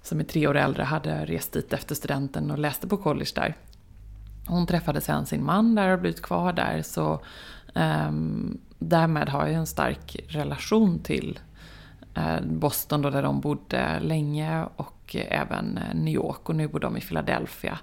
[0.01, 3.57] som är tre år äldre hade rest dit efter studenten och läste på college där.
[4.47, 7.21] Hon träffade sen sin man där och blivit kvar där så
[7.75, 11.39] Um, därmed har jag en stark relation till
[12.15, 16.79] eh, Boston då där de bodde länge och eh, även New York och nu bor
[16.79, 17.79] de i Philadelphia.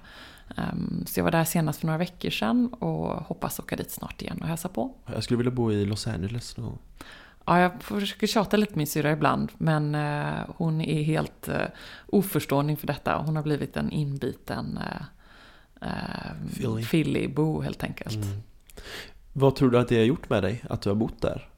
[0.57, 4.21] Um, så jag var där senast för några veckor sedan och hoppas åka dit snart
[4.21, 4.95] igen och hälsa på.
[5.05, 6.77] Jag skulle vilja bo i Los Angeles någon
[7.45, 11.55] Ja, jag försöker tjata lite min syrra ibland, men uh, hon är helt uh,
[12.07, 13.17] oförstående inför detta.
[13.17, 14.79] Hon har blivit en inbiten
[15.81, 18.15] uh, Philly-bo helt enkelt.
[18.15, 18.41] Mm.
[19.33, 21.49] Vad tror du att det har gjort med dig, att du har bott där?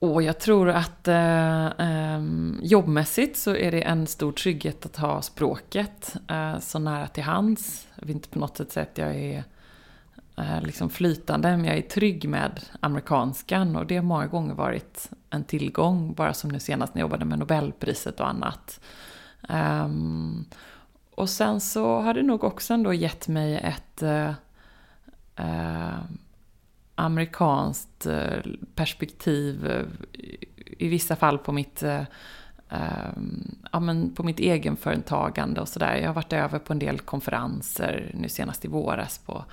[0.00, 2.22] Och jag tror att eh, eh,
[2.62, 7.88] jobbmässigt så är det en stor trygghet att ha språket eh, så nära till hands.
[7.94, 9.44] Jag vill inte på något sätt säga att jag är
[10.36, 15.10] eh, liksom flytande, men jag är trygg med amerikanskan och det har många gånger varit
[15.30, 18.80] en tillgång, bara som nu senast när jag jobbade med Nobelpriset och annat.
[19.48, 20.44] Ehm,
[21.14, 24.32] och sen så har det nog också ändå gett mig ett eh,
[25.36, 26.18] ehm,
[27.00, 28.38] amerikanskt eh,
[28.74, 29.84] perspektiv eh,
[30.78, 32.02] i vissa fall på mitt, eh,
[32.68, 35.96] ehm, ja, men på mitt egenföretagande och sådär.
[35.96, 39.44] Jag har varit över på en del konferenser, nu senast i våras på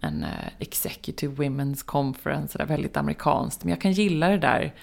[0.00, 3.64] en eh, Executive Women's Conference, där väldigt amerikanskt.
[3.64, 4.74] Men jag kan gilla det där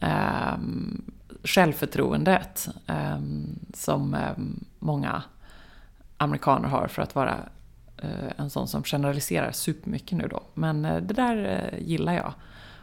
[0.00, 0.58] eh,
[1.44, 3.18] självförtroendet eh,
[3.74, 4.36] som eh,
[4.78, 5.22] många
[6.16, 7.36] amerikaner har för att vara
[8.36, 10.42] en sån som generaliserar supermycket nu då.
[10.54, 12.34] Men eh, det där eh, gillar jag.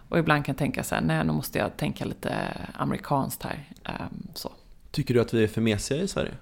[0.10, 2.36] Och ibland kan jag tänka så här, nej nu måste jag tänka lite
[2.74, 3.70] amerikanskt här.
[3.84, 4.52] Ehm, så.
[4.92, 6.34] Tycker du att vi är för mesiga i Sverige?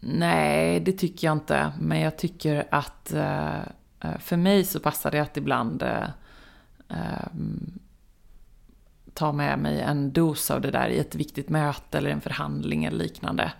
[0.00, 1.72] Nej, det tycker jag inte.
[1.80, 3.14] Men jag tycker att
[4.18, 5.82] för mig så passar det att ibland
[6.88, 7.78] ehm,
[9.14, 12.84] ta med mig en dos av det där i ett viktigt möte eller en förhandling
[12.84, 13.52] eller liknande.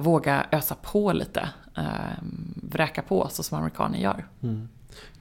[0.00, 1.84] Våga ösa på lite eh,
[2.54, 4.26] vräka på så som amerikaner gör.
[4.42, 4.68] Mm.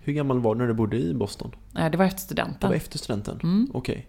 [0.01, 1.55] Hur gammal var du när du bodde i Boston?
[1.77, 2.57] Eh, det var efter studenten.
[2.59, 3.39] Det var efter studenten?
[3.43, 3.67] Mm.
[3.73, 3.93] Okej.
[3.93, 4.05] Okay.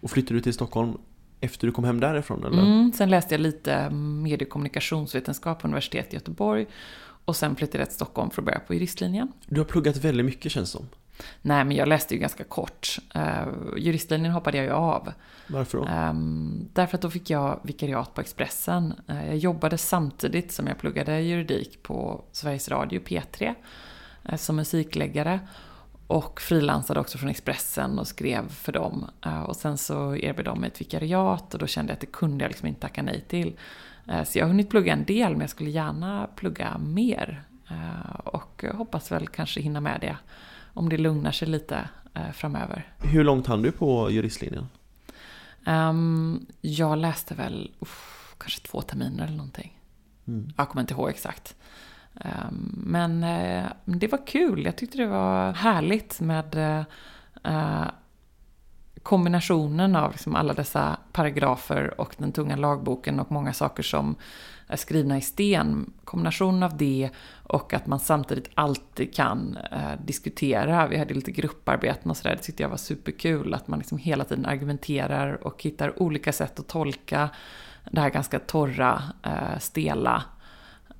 [0.00, 0.98] Och flyttade du till Stockholm
[1.40, 2.44] efter du kom hem därifrån?
[2.44, 2.62] Eller?
[2.62, 6.66] Mm, sen läste jag lite medie och kommunikationsvetenskap på universitetet i Göteborg.
[7.24, 9.32] Och sen flyttade jag till Stockholm för att börja på juristlinjen.
[9.46, 10.86] Du har pluggat väldigt mycket känns det som.
[11.42, 12.98] Nej, men jag läste ju ganska kort.
[13.16, 15.12] Uh, juristlinjen hoppade jag ju av.
[15.46, 15.84] Varför då?
[15.84, 18.94] Um, därför att då fick jag vikariat på Expressen.
[19.10, 23.54] Uh, jag jobbade samtidigt som jag pluggade juridik på Sveriges Radio P3
[24.28, 25.40] uh, som musikläggare.
[26.06, 29.10] Och frilansade också från Expressen och skrev för dem.
[29.46, 32.44] och sen så erbjöd de mig ett vikariat och då kände jag att det kunde
[32.44, 33.56] jag liksom inte tacka nej till.
[34.24, 37.42] så jag har hunnit plugga en del men jag skulle gärna plugga mer.
[38.24, 40.16] och hoppas väl kanske hinna med det
[40.74, 42.92] om det lugnar sig lite eh, framöver.
[42.98, 44.68] Hur långt hann du på juristlinjen?
[45.66, 49.78] Um, jag läste väl uff, kanske två terminer eller någonting.
[50.26, 50.52] Mm.
[50.56, 51.56] Jag kommer inte ihåg exakt.
[52.14, 54.64] Um, men uh, det var kul.
[54.64, 56.56] Jag tyckte det var härligt med
[57.46, 57.90] uh,
[59.02, 64.16] kombinationen av liksom alla dessa paragrafer och den tunga lagboken och många saker som
[64.70, 65.92] är skrivna i sten.
[66.04, 67.10] Kombinationen av det
[67.42, 70.86] och att man samtidigt alltid kan eh, diskutera.
[70.86, 72.36] Vi hade lite grupparbeten och sådär.
[72.36, 73.54] Det tyckte jag var superkul.
[73.54, 77.30] Att man liksom hela tiden argumenterar och hittar olika sätt att tolka
[77.90, 80.22] det här ganska torra, eh, stela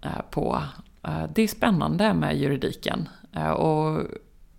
[0.02, 0.62] eh, på.
[1.02, 3.08] Eh, det är spännande med juridiken.
[3.32, 4.02] Eh, och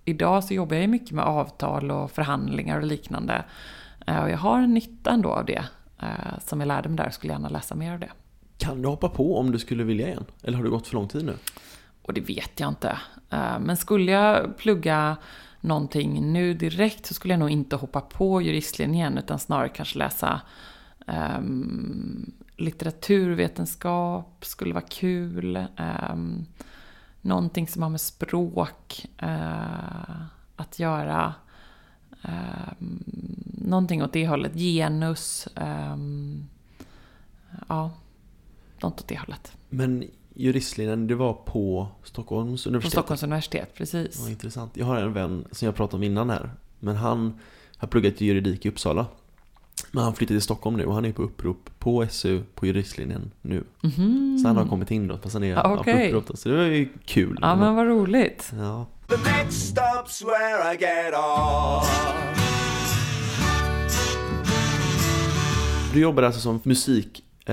[0.05, 3.45] idag så jobbar jag mycket med avtal och förhandlingar och liknande.
[4.07, 5.63] Eh, och jag har en nytta ändå av det
[5.99, 8.09] eh, som jag lärde mig där och skulle gärna läsa mer av det.
[8.61, 10.25] Kan du hoppa på om du skulle vilja igen?
[10.43, 11.35] Eller har det gått för lång tid nu?
[12.01, 12.97] Och det vet jag inte.
[13.29, 15.17] Eh, men skulle jag plugga
[15.61, 20.41] någonting nu direkt så skulle jag nog inte hoppa på juristlinjen utan snarare kanske läsa
[21.07, 25.65] ehm, um, litteraturvetenskap skulle vara kul.
[26.11, 26.45] Um,
[27.21, 30.21] någonting som har med språk uh,
[30.55, 31.33] att göra.
[32.21, 33.03] Um,
[33.57, 34.55] någonting åt det hållet.
[34.55, 35.47] Genus.
[35.55, 36.49] Um,
[37.67, 37.91] ja,
[38.83, 39.51] något åt det hållet.
[39.69, 42.91] Men juristlinjen, det var på Stockholms universitet?
[42.93, 44.19] På Stockholms universitet, precis.
[44.23, 44.77] Ja, intressant.
[44.77, 46.51] Jag har en vän som jag pratade om innan här.
[46.79, 47.39] Men han
[47.77, 49.05] har pluggat juridik i Uppsala.
[49.91, 53.31] Men han flyttade till Stockholm nu och han är på upprop på SU på juristlinjen
[53.41, 53.63] nu.
[53.83, 54.37] Mm.
[54.37, 56.11] Så han har kommit in då, fast han är ah, okay.
[56.11, 56.37] på upprop.
[56.37, 57.37] Så det var ju kul.
[57.41, 58.51] Ja, men vad roligt.
[58.57, 58.85] Ja.
[59.07, 62.31] The next stop's where I get off.
[65.93, 66.59] Du jobbar alltså som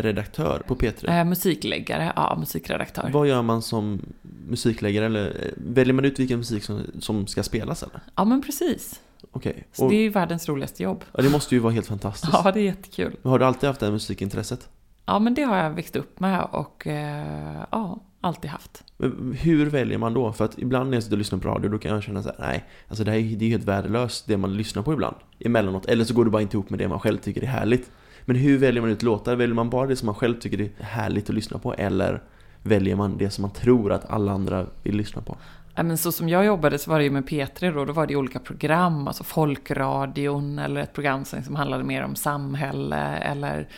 [0.03, 1.19] musikredaktör på P3?
[1.19, 3.11] Eh, musikläggare, ja musikredaktör.
[3.13, 4.01] Vad gör man som
[4.49, 5.07] musikläggare?
[5.07, 8.01] Eller eh, väljer man ut vilken musik som, som ska spelas eller?
[8.15, 9.01] Ja men precis.
[9.31, 9.51] Okej.
[9.51, 9.65] Okay.
[9.73, 11.05] Så det är ju världens roligaste jobb.
[11.13, 12.33] Ja, det måste ju vara helt fantastiskt.
[12.45, 13.17] Ja, det är jättekul.
[13.23, 14.69] Men har du alltid haft det här musikintresset?
[15.05, 18.85] Ja, men det har jag växt upp med och eh, ja, alltid haft.
[18.97, 20.33] Men hur väljer man då?
[20.33, 22.29] För att ibland när jag sitter och lyssnar på radio då kan jag känna så
[22.29, 25.17] här, nej, alltså det här är, det är helt värdelöst det man lyssnar på ibland.
[25.41, 25.87] Emellanåt.
[25.87, 27.91] Eller så går det bara inte ihop med det man själv tycker är härligt.
[28.29, 29.37] Men hur väljer man ut låtar?
[29.37, 31.75] Väljer man bara det som man själv tycker är härligt att lyssna på?
[31.75, 32.23] Eller
[32.63, 35.37] väljer man det som man tror att alla andra vill lyssna på?
[35.75, 38.17] men så som jag jobbade så var det ju med P3 då, då var det
[38.17, 43.69] olika program, alltså folkradion eller ett program som handlade mer om samhälle eller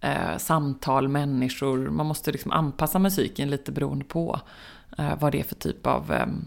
[0.00, 1.90] eh, samtal, människor.
[1.90, 4.40] Man måste liksom anpassa musiken lite beroende på
[4.98, 6.44] eh, vad det är för typ av ehm,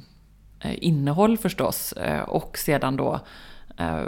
[0.60, 1.94] eh, innehåll förstås.
[1.94, 3.20] Eh, och sedan då
[3.78, 4.04] eh,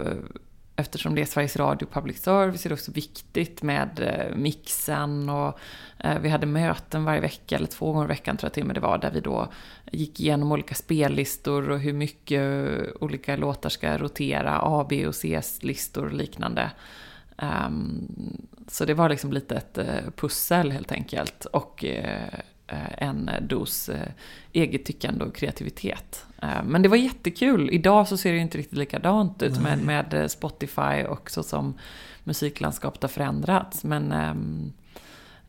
[0.78, 5.58] eftersom det är Sveriges Radio Public Service är det också viktigt med eh, mixen och
[5.98, 8.66] eh, vi hade möten varje vecka, eller två gånger i veckan tror jag till och
[8.66, 9.52] med det var, där vi då
[9.92, 15.14] gick igenom olika spellistor och hur mycket eh, olika låtar ska rotera, A, B och
[15.14, 16.70] C-listor och liknande.
[17.38, 18.08] Ehm,
[18.68, 19.78] så det var liksom lite ett
[20.16, 21.44] pussel helt enkelt.
[21.44, 21.84] Och
[22.98, 23.90] en dos
[24.52, 26.27] eget tyckande och kreativitet.
[26.42, 27.70] Eh, men det var jättekul.
[27.70, 31.74] Idag så ser det ju inte riktigt likadant ut med, med Spotify och så som
[32.24, 33.84] musiklandskapet har förändrats.
[33.84, 34.72] Men, um,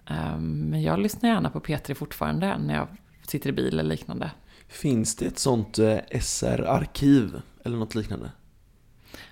[0.10, 2.88] um, men jag lyssnar gärna på P3 fortfarande när jag
[3.28, 4.32] sitter i bil eller liknande.
[4.68, 5.80] Finns det ett sånt
[6.22, 8.32] SR-arkiv eller något liknande?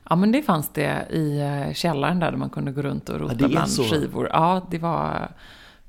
[0.09, 1.41] Ja, men det fanns det i
[1.75, 3.83] källaren där, där man kunde gå runt och rota ja, bland så.
[3.83, 4.29] skivor.
[4.33, 5.31] Ja, det var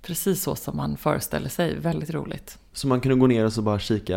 [0.03, 1.77] precis så som man föreställer sig.
[1.79, 2.59] Väldigt roligt.
[2.79, 4.15] Så man kunde gå ner och så bara kika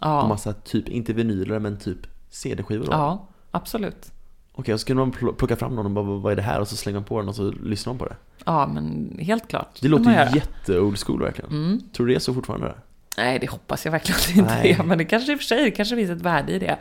[0.00, 0.20] ja.
[0.22, 1.98] på massa, typ, inte vinyler, men typ
[2.30, 2.88] CD-skivor?
[2.90, 4.12] Ja, absolut.
[4.52, 6.60] Okej, och så kunde man plocka fram någon och bara, vad är det här?
[6.60, 8.16] Och så slänger man på den och så lyssnar man på det?
[8.44, 9.78] Ja, men helt klart.
[9.82, 11.50] Det låter ju jätte-old school verkligen.
[11.50, 11.80] Mm.
[11.92, 12.74] Tror du det är så fortfarande?
[13.16, 14.80] Nej, det hoppas jag verkligen inte Nej.
[14.84, 16.78] Men det kanske i och för sig, det kanske finns ett värde i det.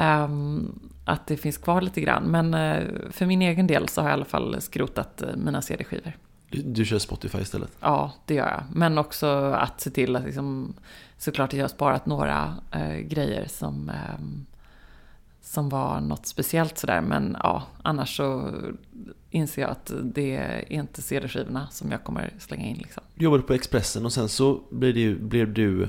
[0.00, 2.22] Um, att det finns kvar lite grann.
[2.24, 5.62] Men uh, för min egen del så har jag i alla fall skrotat uh, mina
[5.62, 6.12] CD-skivor.
[6.52, 7.70] Du kör Spotify istället?
[7.80, 8.62] Ja, det gör jag.
[8.72, 10.74] Men också att se till att liksom,
[11.18, 14.24] såklart att jag har sparat några eh, grejer som, eh,
[15.40, 17.00] som var något speciellt sådär.
[17.00, 18.52] Men ja, annars så
[19.30, 22.76] inser jag att det är inte CD-skivorna som jag kommer slänga in.
[22.76, 23.02] Liksom.
[23.14, 25.88] Du jobbade på Expressen och sen så blev du, blev du,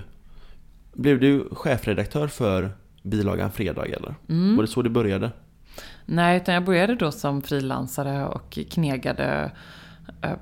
[0.93, 2.71] blev du chefredaktör för
[3.01, 4.15] bilagan Fredag eller?
[4.29, 4.55] Mm.
[4.55, 5.31] Var det så det började?
[6.05, 9.51] Nej, utan jag började då som frilansare och knegade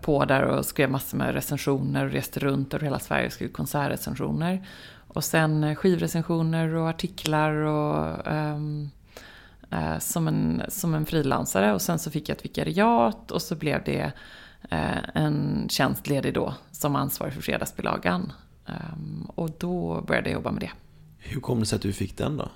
[0.02, 3.52] på där och skrev massor med recensioner och reste runt över hela Sverige och skrev
[3.52, 4.68] konsertrecensioner.
[5.08, 8.92] Och sen eh, skivrecensioner och artiklar och um,
[9.74, 11.74] uh, som, en, som en frilansare.
[11.74, 14.12] Och sen så fick jag ett vikariat och så blev det
[14.72, 18.34] uh, en tjänst ledig då som ansvarig för fredagsbilagan.
[18.66, 20.72] Um, och då började jag jobba med det.
[21.18, 22.50] Hur kom det sig att du fick den då?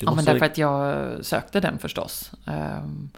[0.00, 2.32] ja, men därför att jag sökte den förstås.
[2.44, 3.10] Um,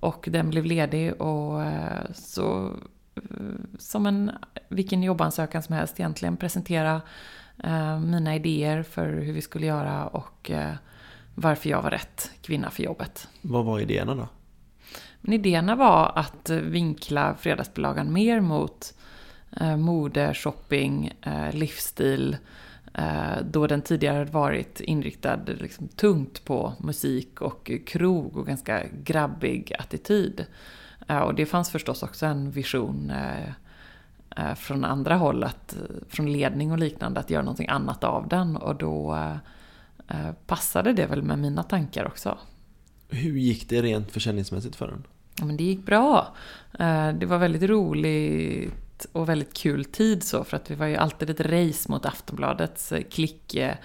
[0.00, 2.76] och den blev ledig och eh, så
[3.14, 3.22] eh,
[3.78, 4.30] som en
[4.68, 7.00] vilken jobbansökan som helst egentligen presentera
[7.64, 10.50] eh, mina idéer för hur vi skulle göra och
[11.34, 13.28] varför jag var rätt kvinna för jobbet.
[13.40, 14.28] Vad var idéerna då?
[15.20, 18.94] Men idéerna var att vinkla fredagsbilagan mer mot
[19.60, 22.36] eh, mode, shopping, eh, livsstil.
[22.94, 28.82] Eh, då den tidigare hade varit inriktad liksom, tungt på musik och krog och ganska
[29.04, 30.46] grabbig attityd.
[31.08, 33.12] Eh, och det fanns förstås också en vision
[34.36, 35.76] eh, från andra håll, att,
[36.08, 38.56] från ledning och liknande, att göra någonting annat av den.
[38.56, 39.28] Och då
[40.46, 42.38] passade det väl med mina tankar också.
[43.08, 45.04] Hur gick det rent försäljningsmässigt för den?
[45.38, 46.34] Ja, men det gick bra.
[47.14, 48.72] Det var väldigt roligt
[49.12, 52.92] och väldigt kul tid så, för att vi var ju alltid ett race mot Aftonbladets
[52.92, 53.80] eh, klickbilaga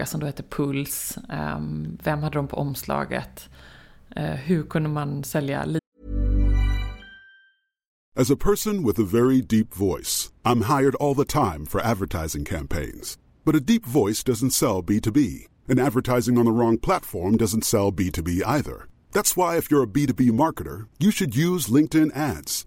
[0.00, 1.18] eh, som då hette Puls.
[1.28, 3.48] Ehm, vem hade de på omslaget?
[4.16, 5.66] Eh, hur kunde man sälja
[8.16, 12.44] As a person with a very deep voice, I'm hired all the time for advertising
[12.44, 13.16] campaigns.
[13.44, 17.92] But a deep voice doesn't sell B2B, and advertising on the wrong platform doesn't sell
[17.92, 18.88] B2B either.
[19.12, 22.66] That's why, if you're a B2B marketer, you should use LinkedIn ads.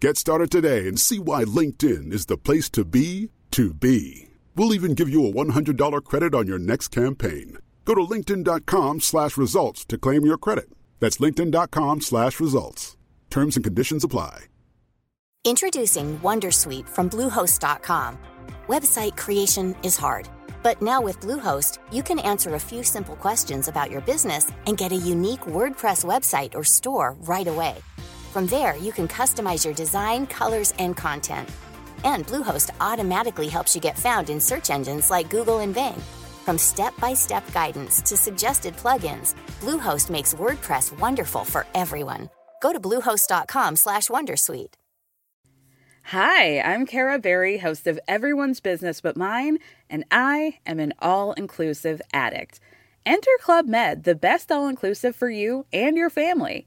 [0.00, 4.28] Get started today and see why LinkedIn is the place to be to be.
[4.54, 7.58] We'll even give you a $100 credit on your next campaign.
[7.84, 10.68] Go to linkedin.com slash results to claim your credit.
[11.00, 12.96] That's linkedin.com slash results.
[13.28, 14.44] Terms and conditions apply.
[15.44, 18.18] Introducing Wondersuite from Bluehost.com.
[18.68, 20.28] Website creation is hard,
[20.62, 24.76] but now with Bluehost, you can answer a few simple questions about your business and
[24.76, 27.76] get a unique WordPress website or store right away.
[28.30, 31.48] From there, you can customize your design, colors, and content.
[32.04, 35.98] And Bluehost automatically helps you get found in search engines like Google and Bing.
[36.44, 42.28] From step-by-step guidance to suggested plugins, Bluehost makes WordPress wonderful for everyone.
[42.60, 44.74] Go to bluehost.com/wondersuite.
[46.04, 49.58] Hi, I'm Kara Berry, host of Everyone's Business But Mine,
[49.90, 52.60] and I am an all-inclusive addict.
[53.06, 56.66] Enter Club Med, the best all-inclusive for you and your family.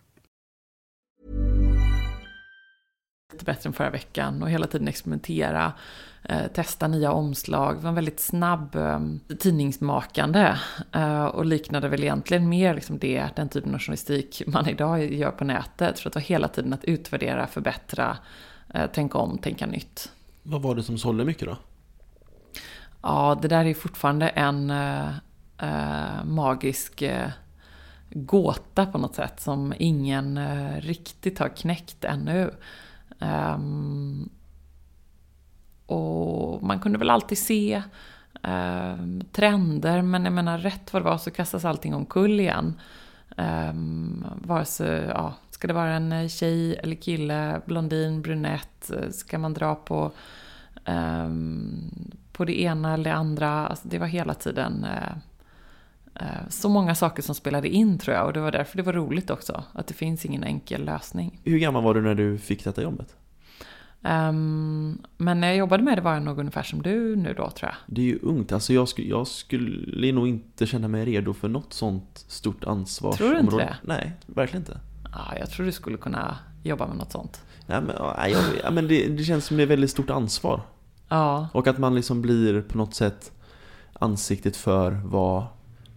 [3.31, 5.73] Lite bättre än förra veckan och hela tiden experimentera.
[6.23, 7.75] eh, testa nya omslag.
[7.75, 8.99] Det var en väldigt snabb eh,
[9.39, 10.55] tidningsmakande
[10.91, 15.31] eh, och liknade väl egentligen mer liksom det, den typen av journalistik man idag gör
[15.31, 15.99] på nätet.
[15.99, 18.17] För att det var hela tiden att utvärdera, förbättra,
[18.73, 20.11] eh, tänka om, tänka nytt.
[20.43, 21.57] Vad var det som sålde mycket då?
[23.01, 24.73] Ja, det där är fortfarande en
[26.23, 27.03] magisk
[28.09, 30.39] gåta på något sätt som ingen
[30.81, 32.51] riktigt har knäckt ännu.
[33.21, 34.29] Um,
[35.85, 37.83] och man kunde väl alltid se
[38.43, 42.81] um, trender, men jag menar rätt vad det var så kastas allting omkull igen.
[43.37, 49.53] Um, vare sig, ja, ska det vara en tjej eller kille, blondin, brunett, ska man
[49.53, 50.11] dra på,
[50.85, 53.67] um, på det ena eller det andra.
[53.67, 55.17] Alltså det var hela tiden uh,
[56.49, 59.29] så många saker som spelade in tror jag och det var därför det var roligt
[59.29, 59.63] också.
[59.73, 61.39] Att det finns ingen enkel lösning.
[61.43, 63.15] Hur gammal var du när du fick detta jobbet?
[64.03, 67.49] Um, men när jag jobbade med det var jag nog ungefär som du nu då
[67.49, 67.75] tror jag.
[67.85, 71.49] Det är ju ungt, alltså jag, skulle, jag skulle nog inte känna mig redo för
[71.49, 73.13] något sånt stort ansvar.
[73.13, 73.75] Tror du inte det?
[73.83, 74.79] Nej, verkligen inte.
[75.11, 77.41] Ja, jag tror du skulle kunna jobba med något sånt.
[77.65, 77.95] Nej, men,
[78.63, 80.61] ja, men det, det känns som ett väldigt stort ansvar.
[81.09, 81.47] Ja.
[81.53, 83.31] Och att man liksom blir på något sätt
[83.93, 85.45] ansiktet för vad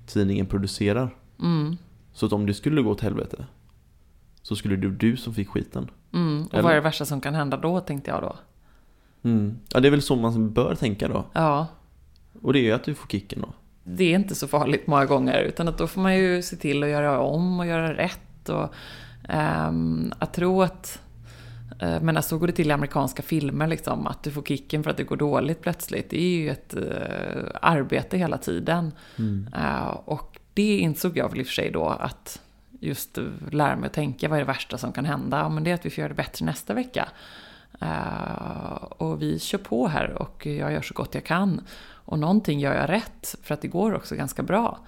[0.06, 1.14] tidningen producerar.
[1.42, 1.76] Mm.
[2.12, 3.46] Så att om det skulle gå åt helvete
[4.42, 5.90] så skulle det du som fick skiten.
[6.12, 6.62] Mm, och Eller?
[6.62, 8.36] vad är det värsta som kan hända då, tänkte jag då.
[9.28, 9.58] Mm.
[9.68, 11.24] Ja, det är väl så man bör tänka då.
[11.32, 11.66] Ja.
[12.42, 13.48] Och det är ju att du får kicken då.
[13.84, 16.82] Det är inte så farligt många gånger, utan att då får man ju se till
[16.82, 18.48] att göra om och göra rätt.
[18.48, 18.74] Och,
[19.68, 21.00] um, att tro att
[22.00, 24.96] men så går det till i amerikanska filmer, liksom, att du får kicken för att
[24.96, 26.10] det går dåligt plötsligt.
[26.10, 28.92] Det är ju ett uh, arbete hela tiden.
[29.18, 29.48] Mm.
[29.56, 32.40] Uh, och det insåg jag väl i och för sig då att
[32.80, 33.18] just
[33.50, 35.38] lära mig att tänka, vad är det värsta som kan hända?
[35.38, 37.08] Ja, men det är att vi får göra det bättre nästa vecka.
[37.80, 41.60] Eh, och vi kör på här och jag gör så gott jag kan.
[42.06, 44.78] Och någonting gör jag rätt, för att det går också ganska bra.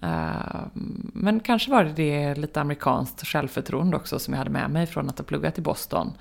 [0.00, 4.86] Ehm, men kanske var det det lite amerikanskt självförtroende också som jag hade med mig
[4.86, 6.12] från att ha pluggat i Boston.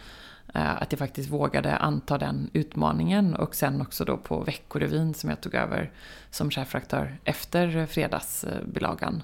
[0.54, 5.30] Ehm, att jag faktiskt vågade anta den utmaningen och sen också då på Veckorevyn som
[5.30, 5.92] jag tog över
[6.30, 9.24] som chefredaktör efter fredagsbilagan.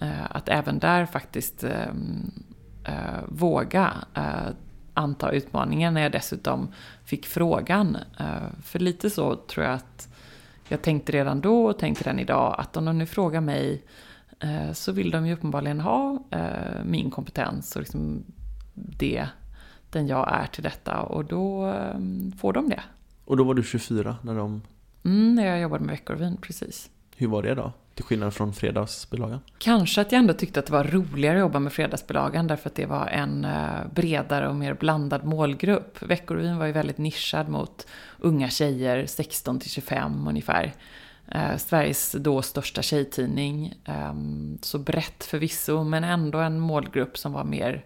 [0.00, 1.92] Ehm, att även där faktiskt eh,
[3.28, 4.48] våga eh,
[4.94, 6.68] anta utmaningen när jag dessutom
[7.04, 7.96] fick frågan.
[8.62, 10.08] För lite så tror jag att
[10.68, 13.82] jag tänkte redan då och tänker än idag att om de nu frågar mig
[14.40, 18.24] eh, så vill de ju uppenbarligen ha eh, min kompetens och liksom
[18.74, 19.28] det,
[19.90, 21.98] den jag är till detta och då eh,
[22.38, 22.82] får de det.
[23.24, 24.62] Och då var du 24 när de...
[25.04, 26.90] Mm, när jag jobbade med Veckorevyn, precis.
[27.16, 27.72] Hur var det då?
[27.98, 29.40] Till skillnad från fredagsbilagan?
[29.58, 32.74] Kanske att jag ändå tyckte att det var roligare att jobba med fredagsbilagan därför att
[32.74, 36.02] det var en eh, bredare och mer blandad målgrupp.
[36.02, 37.86] Veckorevyn var ju väldigt nischad mot
[38.18, 40.74] unga tjejer, 16 till 25 ungefär.
[41.28, 43.74] Eh, Sveriges då största tjejtidning.
[43.84, 44.14] Eh,
[44.62, 47.84] så brett förvisso, men ändå en målgrupp som var mer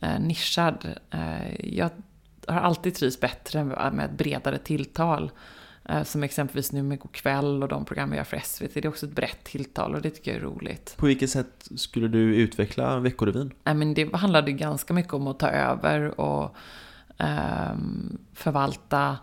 [0.00, 0.86] eh, nischad.
[1.10, 1.90] Eh, jag
[2.46, 5.30] har alltid trivts bättre med ett bredare tilltal.
[5.84, 8.74] Eh, som exempelvis nu med Go'kväll och de program jag gör för SVT.
[8.74, 10.94] Det är också ett brett tilltal och det tycker jag är roligt.
[10.96, 13.52] På vilket sätt skulle du utveckla Veckorevyn?
[13.94, 16.56] det handlade ganska mycket om att ta över och
[17.18, 19.16] ehm, förvalta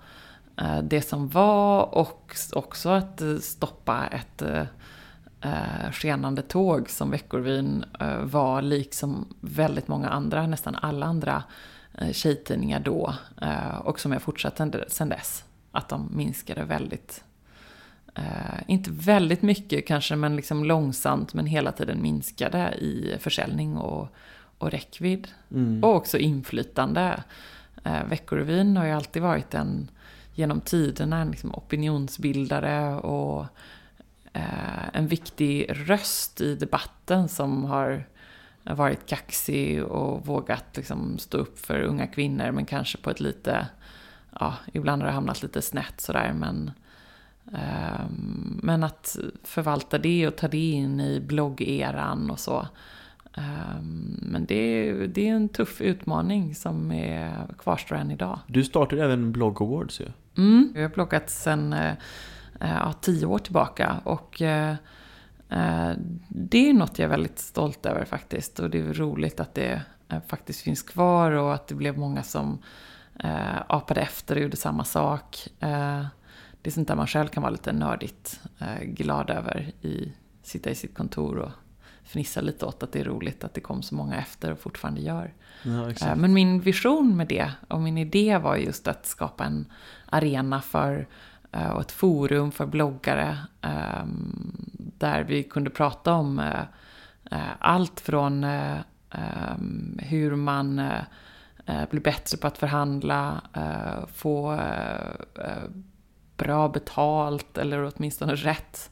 [0.61, 7.85] Eh, det som var och också att eh, stoppa ett eh, skenande tåg som Veckorevyn
[8.23, 11.43] var, liksom väldigt många andra, nästan alla andra
[12.11, 13.13] tjejtidningar då.
[13.83, 15.43] Och som jag fortsatte sen dess.
[15.71, 17.23] Att de minskade väldigt,
[18.67, 24.07] inte väldigt mycket kanske, men liksom långsamt, men hela tiden minskade i försäljning och,
[24.57, 25.27] och räckvidd.
[25.51, 25.83] Mm.
[25.83, 27.23] Och också inflytande.
[28.09, 29.91] Veckorevyn har ju alltid varit en
[30.39, 33.45] genom tiderna en liksom opinionsbildare och
[34.33, 38.07] eh, en viktig röst i debatten som har
[38.63, 43.67] varit kaxig och vågat liksom stå upp för unga kvinnor men kanske på ett lite,
[44.39, 46.71] ja, ibland har det hamnat lite snett sådär men
[47.53, 48.05] eh,
[48.61, 52.67] men att förvalta det och ta det in i bloggeran och så.
[53.33, 53.81] Eh,
[54.21, 58.39] men det är, det är en tuff utmaning som är, kvarstår än idag.
[58.47, 60.05] Du startade även Blog Awards ju.
[60.37, 60.71] Mm.
[60.75, 61.93] Jag har plockat sedan eh,
[62.59, 64.01] ja, tio år tillbaka.
[64.03, 64.75] Och eh,
[65.49, 65.91] eh,
[66.27, 68.59] det är något jag är väldigt stolt över faktiskt.
[68.59, 69.81] Och det är roligt att det
[70.27, 72.59] faktiskt finns kvar och att det blev många som
[73.23, 75.47] eh, apade efter och gjorde samma sak.
[75.59, 76.05] Eh,
[76.61, 79.71] det är sånt där man själv kan vara lite nördigt eh, glad över.
[79.81, 80.13] I,
[80.43, 81.51] sitta i sitt kontor och
[82.03, 85.01] fnissa lite åt att det är roligt att det kom så många efter och fortfarande
[85.01, 85.33] gör.
[85.63, 89.65] Ja, Men min vision med det och min idé var just att skapa en
[90.05, 91.07] arena för
[91.51, 94.55] eh, och ett forum för bloggare ehm,
[94.97, 96.61] där vi kunde prata om eh,
[97.31, 100.81] eh, allt från ehm, hur man
[101.89, 103.41] blir bättre på att förhandla,
[104.13, 104.59] få
[106.37, 108.91] bra betalt eller åtminstone rätt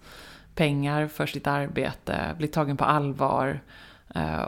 [0.55, 3.61] pengar för sitt arbete, bli tagen på allvar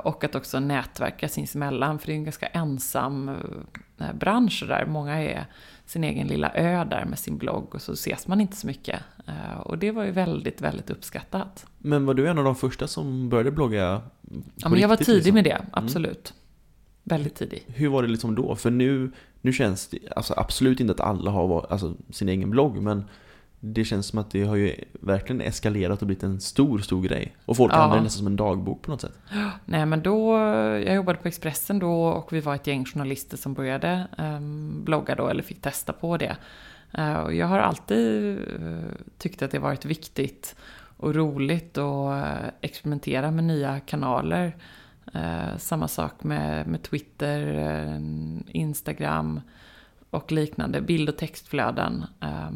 [0.04, 3.38] och att också nätverka sinsemellan, för det är en ganska ensam
[4.14, 4.86] bransch där.
[4.86, 5.46] Många är
[5.90, 9.00] sin egen lilla ö där med sin blogg och så ses man inte så mycket.
[9.28, 11.66] Eh, och det var ju väldigt, väldigt uppskattat.
[11.78, 14.02] Men var du en av de första som började blogga?
[14.56, 15.34] Ja, men jag var tidig liksom?
[15.34, 15.68] med det, mm.
[15.72, 16.34] absolut.
[16.34, 16.39] Mm.
[17.04, 17.64] Väldigt tidig.
[17.68, 18.56] Hur var det liksom då?
[18.56, 22.82] För nu, nu känns det, alltså absolut inte att alla har alltså, sin egen blogg,
[22.82, 23.04] men
[23.60, 27.36] det känns som att det har ju verkligen eskalerat och blivit en stor, stor grej.
[27.46, 27.78] Och folk ja.
[27.78, 29.20] använder det nästan som en dagbok på något sätt.
[29.66, 30.38] Nej men då,
[30.86, 35.16] jag jobbade på Expressen då och vi var ett gäng journalister som började um, blogga
[35.16, 36.38] då, eller fick testa på det.
[36.98, 38.80] Uh, och jag har alltid uh,
[39.18, 40.56] tyckt att det varit viktigt
[40.98, 44.56] och roligt att uh, experimentera med nya kanaler.
[45.14, 48.02] Eh, samma sak med, med Twitter, eh,
[48.48, 49.42] Instagram
[50.10, 52.06] och liknande, bild och textflöden.
[52.22, 52.50] Eh,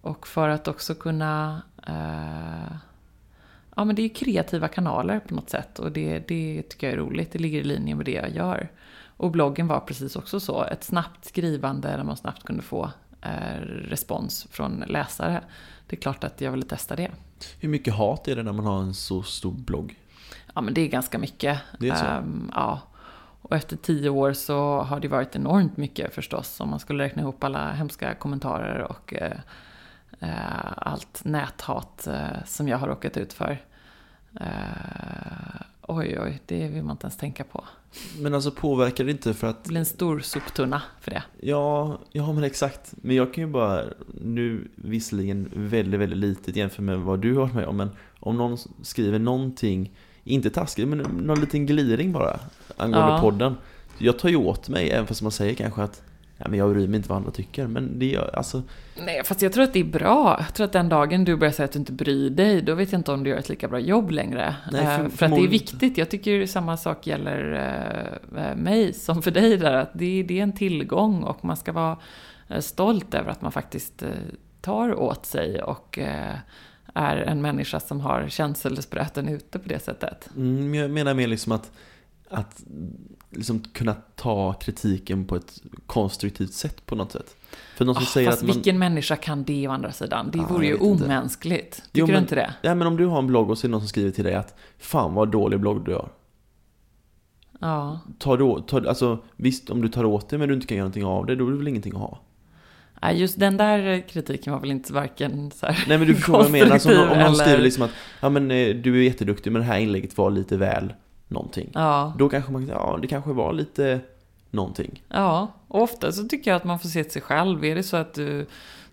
[0.00, 1.62] och för att också kunna...
[1.86, 2.76] Eh,
[3.76, 5.78] ja, men det är kreativa kanaler på något sätt.
[5.78, 7.32] Och det, det tycker jag är roligt.
[7.32, 8.68] Det ligger i linje med det jag gör.
[9.16, 10.64] Och bloggen var precis också så.
[10.64, 12.90] Ett snabbt skrivande där man snabbt kunde få
[13.22, 15.42] eh, respons från läsare.
[15.86, 17.10] Det är klart att jag ville testa det.
[17.60, 19.96] Hur mycket hat är det när man har en så stor blogg?
[20.54, 21.60] Ja, men det är ganska mycket.
[21.78, 22.06] Det är så?
[22.06, 22.80] Um, ja.
[23.42, 26.60] Och efter tio år så har det varit enormt mycket förstås.
[26.60, 29.38] Om man skulle räkna ihop alla hemska kommentarer och eh,
[30.20, 33.58] Eh, allt näthat eh, som jag har råkat ut för.
[34.40, 37.64] Eh, oj oj, det vill man inte ens tänka på.
[38.18, 41.22] Men alltså påverkar det inte för att Det blir en stor soptunna för det.
[41.40, 42.94] Ja, ja men exakt.
[42.96, 43.84] Men jag kan ju bara,
[44.20, 47.90] nu visserligen väldigt, väldigt litet jämfört med vad du har varit med om, men
[48.20, 49.92] om någon skriver någonting,
[50.28, 52.40] inte taskigt, men någon liten gliring bara,
[52.76, 53.18] angående Ja.
[53.20, 53.56] podden.
[53.98, 56.02] Jag tar ju åt mig, även fast man säger kanske att
[56.36, 58.62] ja, men jag bryr mig inte vad andra tycker, men det gör, alltså,
[59.04, 60.36] Nej, fast jag tror att det är bra.
[60.46, 62.92] Jag tror att den dagen du börjar säga att du inte bryr dig, då vet
[62.92, 64.56] jag inte om du gör ett lika bra jobb längre.
[64.72, 65.98] Nej, för- Eh, för att det är viktigt.
[65.98, 67.52] Jag tycker samma sak gäller
[68.36, 69.74] eh, eh, mig som för dig där.
[69.74, 71.96] Att det, det är en tillgång och man ska vara
[72.60, 74.02] stolt över att man faktiskt
[74.60, 75.98] tar åt sig och
[76.98, 80.28] är en människa som har känselspröten ute på det sättet.
[80.36, 81.70] mm, jag menar mer liksom att,
[82.28, 82.62] att
[83.30, 87.36] liksom kunna ta kritiken på ett konstruktivt sätt på något sätt.
[87.76, 90.30] För någon som Ah, säger fast att man, vilken människa kan det å andra sidan?
[90.32, 91.72] Det Ja, vore ju omänskligt.
[91.76, 92.54] Tycker Jo, du men- inte det?
[92.62, 94.24] Ja men om du har en blogg och så är det någon som skriver till
[94.24, 96.08] dig att Fan vad dålig blogg du har.
[97.60, 98.00] Ja.
[98.18, 100.84] Tar du, tar, alltså, visst, om du tar åt dig men du inte kan göra
[100.84, 102.18] någonting av det, då är det väl ingenting att ha?
[103.02, 106.32] Nej, just den där kritiken var väl inte varken så här Nej men du förstår
[106.32, 107.90] vad jag menar, alltså, om, någon- om någon konstruktiv skriver liksom att
[108.20, 110.92] Ja men eh, du är jätteduktig men det här inlägget var lite väl
[111.28, 111.70] någonting.
[111.74, 114.00] Ja, Då kanske man kan ja det kanske var lite
[114.50, 115.02] någonting.
[115.08, 117.64] ja, och ofta så tycker jag att man får se till sig själv.
[117.64, 118.46] Är det så att du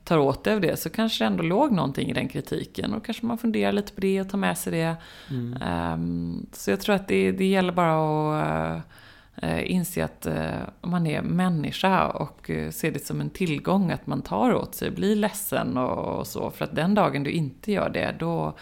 [0.03, 2.93] tar åt dig av det så kanske det ändå låg någonting i den kritiken.
[2.93, 4.95] Och kanske man funderar lite på det och tar med sig det.
[5.61, 7.95] Ehm, så jag tror att det, det gäller bara
[8.37, 8.81] att eh,
[9.43, 14.21] inse att eh, man är människa och uh, se det som en tillgång att man
[14.21, 16.51] tar åt sig, blir ledsen och, så.
[16.51, 18.53] För att den dagen du inte gör det, då,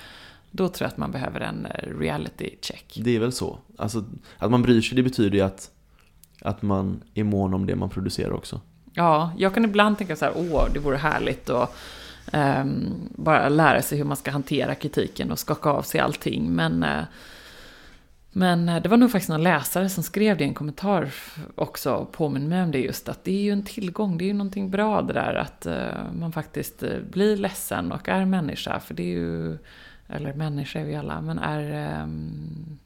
[0.52, 3.00] då tror jag att man behöver en eh, reality check.
[3.04, 3.58] Det är väl så.
[3.78, 4.04] Alltså
[4.38, 5.72] att man bryr sig det betyder ju att
[6.42, 8.62] Att man är mån om det man producerar också.
[8.94, 11.76] Ja, jag kan ibland tänka så här, åh, det vore härligt att
[12.32, 16.52] ehm, bara lära sig hur man ska hantera kritiken och skaka av sig allting.
[16.52, 17.04] Men, eh,
[18.34, 21.14] men eh, det var nog faktiskt någon läsare som skrev det i en kommentar
[21.56, 24.28] också och påminner mig om det just, att det är ju en tillgång, det är
[24.28, 28.80] ju någonting bra det där att eh, man faktiskt eh, blir ledsen och är människa,
[28.80, 29.58] för det är ju,
[30.08, 32.80] eller människa är vi alla, men är, um,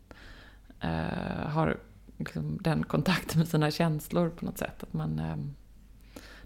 [0.83, 1.77] uh, har
[2.17, 4.83] liksom den kontakten med sina känslor på något sätt.
[4.83, 5.55] Att man, um,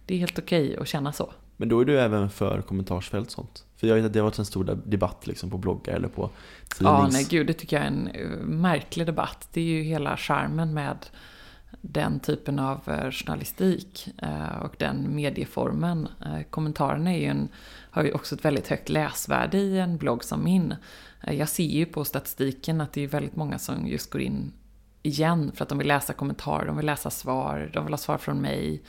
[0.05, 1.33] det är helt okej att känna så.
[1.61, 3.65] Men då är du även för kommentarsfält och sånt.
[3.75, 6.29] För jag vet att det har varit en stor debatt liksom på bloggar eller på
[6.79, 9.47] Ja, nej gud, det tycker jag är en eh, märklig debatt.
[9.53, 10.97] Det är ju hela charmen med
[11.81, 16.07] den typen av eh, journalistik eh, och den medieformen.
[16.49, 17.49] Kommentarerna är ju en,
[17.91, 20.75] har ju också ett väldigt högt läsvärde i en blogg som min.
[21.27, 24.53] Jag ser ju på statistiken att det är väldigt många som just går in
[25.01, 28.17] igen för att de vill läsa kommentarer, de vill läsa svar, de vill ha svar
[28.17, 28.81] från mig.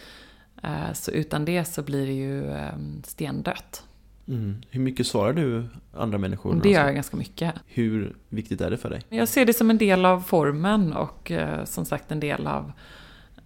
[0.63, 2.73] Eh, Så utan det så blir det ju eh,
[3.05, 3.85] stendött.
[4.29, 4.57] Mm.
[4.71, 6.55] Hur mycket svarar du andra människor?
[6.63, 6.87] Det gör alltså?
[6.87, 7.55] jag ganska mycket.
[7.67, 9.03] Hur viktigt är det för dig?
[9.09, 12.73] Jag ser det som en del av formen och eh, som sagt en del av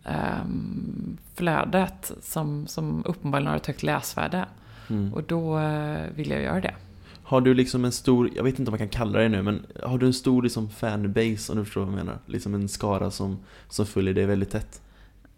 [0.04, 4.44] ehm, flödet som, som uppenbarligen har ett högt läsvärde.
[4.90, 5.14] Mm.
[5.14, 6.74] Och då eh, vill jag göra det.
[7.22, 9.66] Har du liksom en stor, jag vet inte om man kan kalla det nu, men
[9.82, 12.18] har du en stor liksom fanbase om du förstår vad jag menar?
[12.26, 13.38] Liksom en skara som,
[13.68, 14.80] som följer dig väldigt tätt?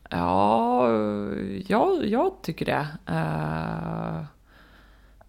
[0.09, 0.89] Ja,
[1.67, 2.87] ja jag tycker det.
[3.07, 4.25] Eh,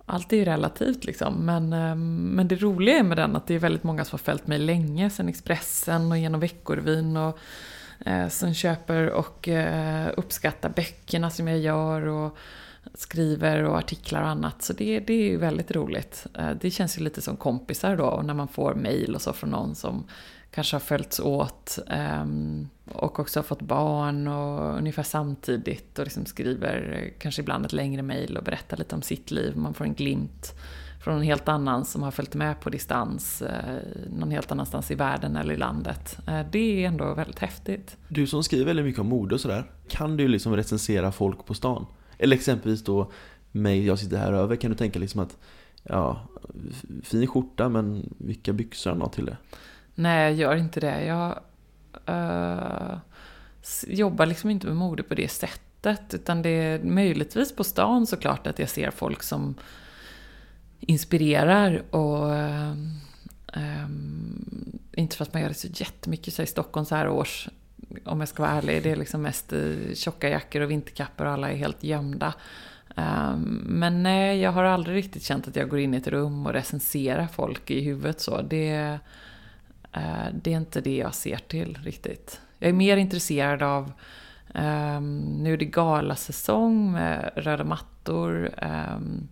[0.06, 1.34] allt är ju relativt liksom.
[1.34, 4.24] Men, eh, men det roliga är med den att det är väldigt många som har
[4.24, 7.40] följt mig länge, sen Expressen och genom Veckorevyn och
[8.06, 12.38] eh, som köper och eh, uppskattar böckerna som jag gör och
[12.94, 14.62] skriver och artiklar och annat.
[14.62, 16.28] Så det, det är ju väldigt roligt.
[16.62, 19.50] Det känns ju lite som kompisar då och när man får mail och så från
[19.50, 20.04] någon som
[20.52, 26.26] kanske har följts åt ehm, och också har fått barn och ungefär samtidigt och liksom
[26.26, 29.58] skriver kanske ibland ett längre mejl och berättar lite om sitt liv.
[29.58, 30.54] Man får en glimt
[31.04, 33.80] från en helt annan som har följt med på distans eh,
[34.10, 36.18] någon helt annanstans i världen eller i landet.
[36.28, 37.98] Eh, det är ändå väldigt häftigt.
[38.08, 41.54] Du som skriver väldigt mycket om mode och sådär, kan du liksom recensera folk på
[41.54, 41.86] stan?
[42.18, 43.12] Eller exempelvis då
[43.52, 45.38] mig, jag sitter här över, kan du tänka liksom att
[45.84, 46.22] Ja,
[47.04, 49.38] fin skjorta men vilka byxor han har till det?
[50.00, 51.06] Nej, jag gör inte det.
[51.06, 51.40] Jag
[52.10, 52.98] uh,
[53.88, 56.14] jobbar liksom inte med mode på det sättet.
[56.14, 59.56] Utan det är möjligtvis på stan såklart att jag ser folk som
[60.80, 62.72] inspirerar och uh,
[63.56, 67.50] um, inte för att man gör det så jättemycket så i Stockholm så här års.
[68.06, 69.54] Om jag ska vara ärlig, det är liksom mest
[69.94, 72.34] tjocka jackor och vinterkappor och alla är helt gömda.
[73.64, 76.54] Men nej, jag har aldrig riktigt känt att jag går in i ett rum och
[76.54, 78.42] recenserar folk i huvudet så.
[78.42, 79.00] Det,
[79.94, 82.42] Eh, det är inte det jag ser till riktigt.
[82.60, 83.92] Jag är mer intresserad av
[84.54, 88.50] Um, nu är det galasäsong med röda mattor.
[88.62, 89.28] Um,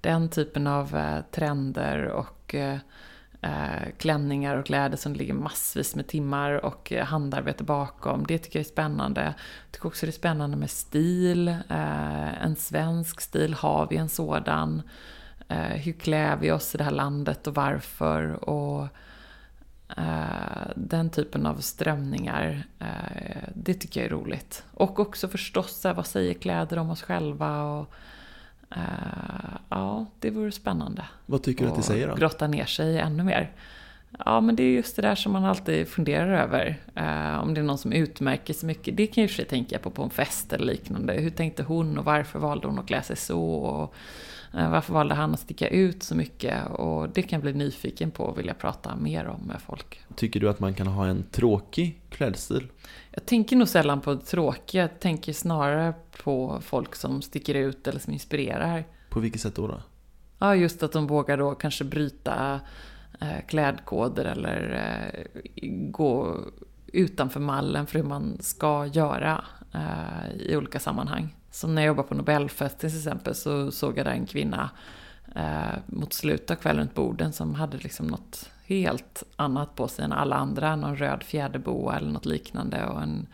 [0.00, 2.74] den typen av uh, trender och uh,
[3.44, 8.26] uh, klänningar och kläder som ligger massvis med timmar och uh, handarbete bakom.
[8.26, 9.22] Det tycker jag är spännande.
[9.22, 11.56] Jag tycker också det är spännande med stil.
[11.68, 14.82] En svensk stil, har vi en sådan?
[15.74, 18.48] Hur klär vi oss i det här landet och varför?
[18.48, 18.88] Och
[19.96, 24.64] eh, den typen av strömningar, eh, det tycker jag är roligt.
[24.74, 27.62] Och också förstås, vad säger kläder om oss själva?
[27.62, 27.94] Och,
[28.76, 31.04] Uh, ja, det vore spännande.
[31.26, 32.14] Vad tycker du att det säger då?
[32.14, 33.52] grotta ner sig ännu mer.
[34.24, 36.66] Ja, men det är just det där som man alltid funderar över.
[36.96, 38.96] Uh, om det är någon som utmärker sig mycket.
[38.96, 41.12] Det kan jag i och för sig tänka på på en fest eller liknande.
[41.12, 43.42] Hur tänkte hon och varför valde hon att klä sig så?
[43.42, 43.88] Och, uh,
[44.52, 46.70] varför valde han att sticka ut så mycket?
[46.70, 50.00] Och det kan jag bli nyfiken på och vilja prata mer om med folk.
[50.16, 52.68] Tycker du att man kan ha en tråkig klädstil?
[53.10, 54.82] Jag tänker nog sällan på tråkiga.
[54.82, 58.84] Jag tänker snarare på folk som sticker ut eller som inspirerar.
[59.10, 59.66] På vilket sätt då?
[59.66, 59.80] då?
[60.38, 62.60] Ja, just att de vågar då kanske bryta
[63.20, 64.72] eh, klädkoder eller
[65.14, 66.40] eh, gå
[66.92, 69.44] utanför mallen för hur man ska göra
[69.74, 71.34] eh, i olika sammanhang.
[71.58, 74.70] Som när jag jobbade på Nobelfesten till exempel så såg jag där en kvinna
[75.34, 80.04] eh, mot slutet av kvällen runt borden som hade liksom något helt annat på sig
[80.04, 80.76] än alla andra.
[80.76, 83.26] Någon röd fjäderboa eller något liknande och en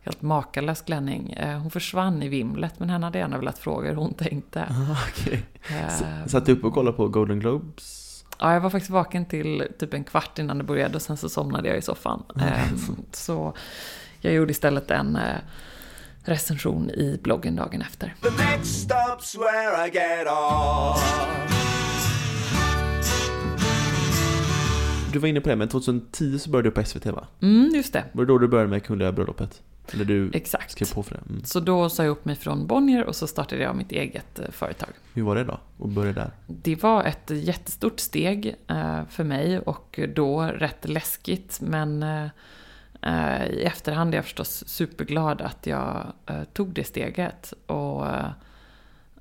[0.00, 1.32] helt makalös klänning.
[1.32, 4.60] Eh, hon försvann i vimlet men henne hade jag gärna velat fråga hur hon tänkte.
[4.70, 5.38] Ah, okay.
[5.70, 8.24] Eh, Satt du upp och kollade på Golden Globes?
[8.38, 11.28] Ja, jag var faktiskt vaken till typ en kvart innan det började och sen så
[11.28, 12.22] somnade jag i soffan.
[12.40, 12.68] Eh,
[13.12, 13.54] så
[14.20, 15.36] jag gjorde istället en eh,
[16.24, 18.14] recension i bloggen dagen efter.
[18.22, 21.00] The next stop's where I get off.
[25.12, 27.26] Du var inne på det, men 2010 så började du på SVT va?
[27.42, 28.04] Mm, just det.
[28.12, 29.62] Var det då du började med Kungliga bröllopet?
[29.92, 30.70] Eller du Exakt.
[30.70, 31.20] skrev på för det?
[31.30, 31.44] Mm.
[31.44, 34.50] Så då sa jag upp mig från Bonnier och så startade jag mitt eget eh,
[34.50, 34.88] företag.
[35.14, 35.60] Hur var det då?
[35.80, 36.30] Att börja där?
[36.46, 42.02] Det var ett jättestort steg eh, för mig och då rätt läskigt men
[43.06, 48.06] eh, i efterhand är jag förstås superglad att jag eh, tog det steget och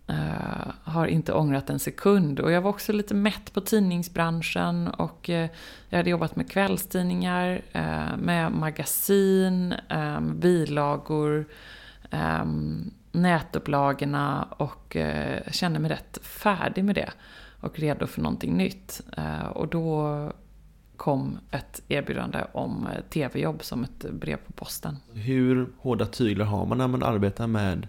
[0.07, 2.39] eh, har inte ångrat en sekund.
[2.39, 5.49] Och jag var också lite mätt på tidningsbranschen och eh,
[5.89, 11.45] jag hade jobbat med kvällstidningar, eh, med magasin, med bilagor,
[13.11, 14.97] nätupplagorna och
[15.51, 17.09] kände mig rätt färdig med det
[17.59, 19.01] och redo för någonting nytt.
[19.53, 20.31] Och då
[20.97, 24.97] kom ett erbjudande om eh, tv-jobb som ett brev på posten.
[25.13, 27.87] Hur hårda tyglar har man när man arbetar med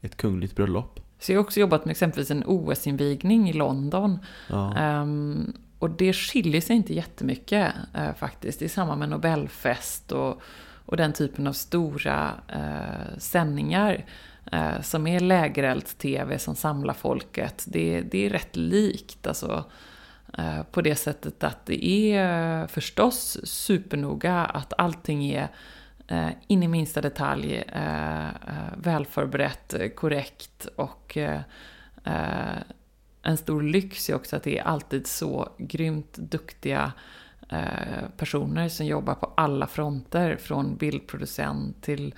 [0.00, 1.00] ett kungligt bröllop?
[1.18, 4.18] Så jag har också jobbat med exempelvis en OS-invigning i London.
[4.48, 4.76] Ja.
[4.76, 10.42] Ehm, och det skiljer sig inte jättemycket eh, faktiskt i samband med Nobelfest och,
[10.86, 14.04] och den typen av stora eh, sändningar
[14.52, 17.64] eh, som är lägerelds-tv som samlar folket.
[17.66, 19.64] Det, det är rätt likt alltså,
[20.38, 25.48] Eh, på det sättet att det är eh, förstås supernoga att allting är
[26.08, 27.64] eh, in i minsta detalj
[28.76, 31.18] välförberett, korrekt och
[33.22, 36.92] en stor lyx är också att det är alltid så grymt duktiga
[38.16, 40.36] personer som jobbar på alla fronter.
[40.36, 42.14] Från bildproducent till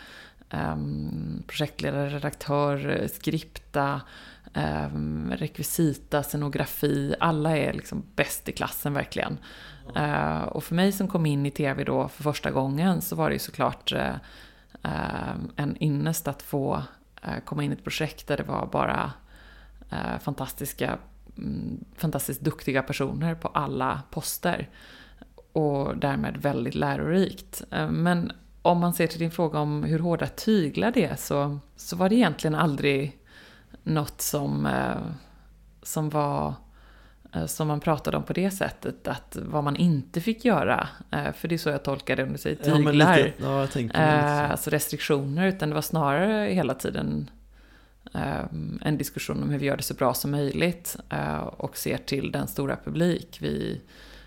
[0.51, 4.01] Ehm, projektledare, redaktör, skripta,
[4.55, 7.15] ehm, rekvisita, scenografi.
[7.21, 9.39] Alla är liksom bäst i klassen verkligen.
[9.97, 13.29] Eh, och för mig som kom in i tv då för första gången så var
[13.29, 14.15] det ju såklart eh,
[14.83, 16.83] ehm, en ynnest att få
[17.23, 19.13] eh, komma in i ett projekt där det var bara
[20.21, 20.99] fantastiska,
[21.37, 24.69] mm, fantastiskt duktiga personer på alla poster.
[25.53, 27.63] Och därmed väldigt lärorikt.
[27.91, 28.33] Men
[28.69, 32.09] om man ser till din fråga om hur hårda tyglar det är så, så var
[32.09, 33.19] det egentligen aldrig
[33.83, 34.97] något som, eh,
[35.83, 36.55] som var
[37.35, 40.89] eh, som man pratade om på det sättet, att vad man inte fick göra.
[41.11, 42.93] Eh, För det är så jag tolkar det om du säger tyglar.
[42.93, 44.53] Ja, lite, ja, jag tänkte Eh, så.
[44.53, 47.31] alltså restriktioner, utan det var snarare hela tiden
[48.15, 48.45] eh,
[48.81, 52.33] en diskussion om hur vi gör det så bra som möjligt eh, och ser till
[52.33, 53.81] den stora publik vi,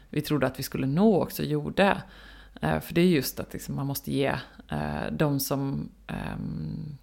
[0.09, 2.01] vi trodde att vi skulle nå också gjorde.
[2.61, 4.35] Eh, för det är just att liksom, man måste ge
[4.71, 6.97] eh, de som ehm,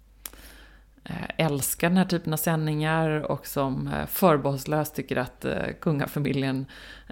[1.03, 6.65] eh, älskar den här typen av sändningar och som eh, förbehållslöst tycker att eh, kungafamiljen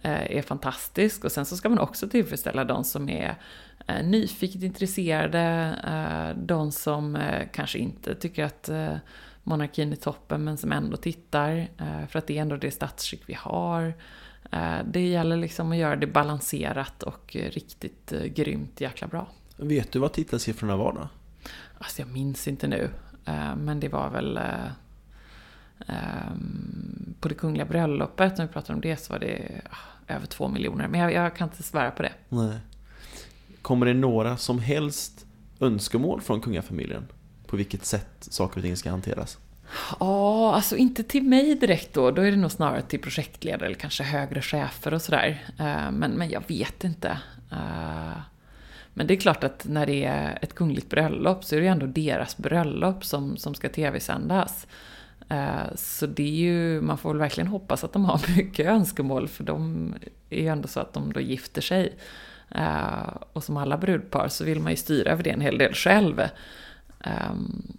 [0.03, 1.23] eh, är fantastisk.
[1.25, 3.35] Och sen så ska man också tillfredsställa de som är
[3.87, 8.95] eh, nyfiket intresserade, eh, de som eh, kanske inte tycker att eh,
[9.43, 13.21] monarkin är toppen men som ändå tittar, eh, för att det är ändå det statsskick
[13.25, 13.93] vi har.
[14.51, 19.27] Eh, det gäller liksom att göra det balanserat och eh, riktigt eh, grymt jäkla bra.
[19.57, 21.07] Vet du vad tittarsiffrorna var då?
[21.77, 22.89] Alltså jag minns inte nu.
[23.57, 24.37] Men det var väl...
[24.37, 24.43] eh,
[25.87, 30.25] Ehm, på det kungliga bröllopet, när vi pratar om det, så var det ah, över
[30.25, 30.87] två miljoner.
[30.87, 32.13] Men jag, jag kan inte svära på det.
[32.29, 32.57] Nej.
[33.61, 35.25] Kommer det några som helst
[35.59, 37.07] önskemål från kungafamiljen?
[37.47, 39.37] På vilket sätt saker och ting ska hanteras?
[39.99, 42.11] Ja, alltså inte till mig direkt då.
[42.11, 45.45] Då är det nog snarare till projektledare eller kanske högre chefer och sådär.
[45.59, 47.09] Eh, men, men jag vet inte.
[47.51, 48.17] Eh,
[48.93, 51.71] men det är klart att när det är ett kungligt bröllop så är det ju
[51.71, 54.67] ändå deras bröllop som, som ska tv-sändas.
[55.29, 59.27] Eh, så det är ju, man får väl verkligen hoppas att de har mycket önskemål
[59.27, 59.93] för de
[60.29, 61.97] är ju ändå så att de då gifter sig.
[63.33, 66.21] Och som alla brudpar så vill man ju styra över det en hel del själv.
[67.03, 67.77] Ehm,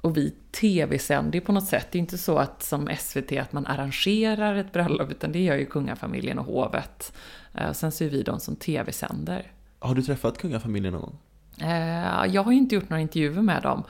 [0.00, 1.86] och vi tv-sänder ju på något sätt.
[1.92, 5.56] Det är inte så att som SVT att man arrangerar ett bröllop, utan det gör
[5.56, 7.12] ju kungafamiljen och hovet.
[7.54, 9.52] Eh, Sen så är vi de som tv-sänder.
[9.78, 11.18] Har du träffat kungafamiljen någon gång?
[11.70, 13.82] Eh, Jag har ju inte gjort några intervjuer med dem.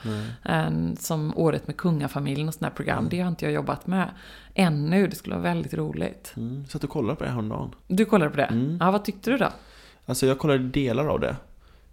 [0.45, 4.09] Eh, Som Året med kungafamiljen och sådana program, det har inte jag jobbat med
[4.53, 5.07] ännu.
[5.07, 6.33] Det skulle vara väldigt roligt.
[6.37, 7.75] Mm, så att du kollade på det häromdagen.
[7.87, 8.77] Du kollade på det?
[8.79, 9.47] Ja, vad tyckte du då?
[10.05, 11.35] Alltså jag kollade delar av det.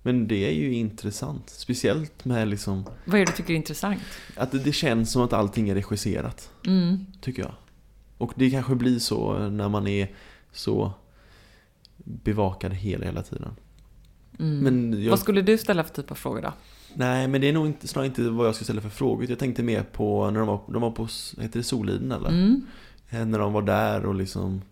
[0.02, 1.50] Men det är ju intressant.
[1.50, 4.00] Speciellt med liksom Vad är det du tycker är intressant?
[4.36, 6.50] att det, det känns som att allting är regisserat.
[6.66, 7.06] Mm.
[7.20, 7.52] Tycker jag.
[8.18, 10.08] Och det kanske blir så när man är
[10.52, 10.92] så
[11.96, 13.50] bevakad hela, hela tiden.
[14.40, 15.10] Men jag, Mm.
[15.10, 16.52] Vad skulle du ställa för typ av frågor då?
[16.94, 19.30] Nej, men det är nog inte, snarare inte vad jag ska ställa för frågor.
[19.30, 21.08] Jag tänkte mer på när de var, de var på,
[21.42, 22.28] heter det Soliden eller?
[22.28, 22.66] Mm.
[23.10, 24.62] Eh, När de var där och liksom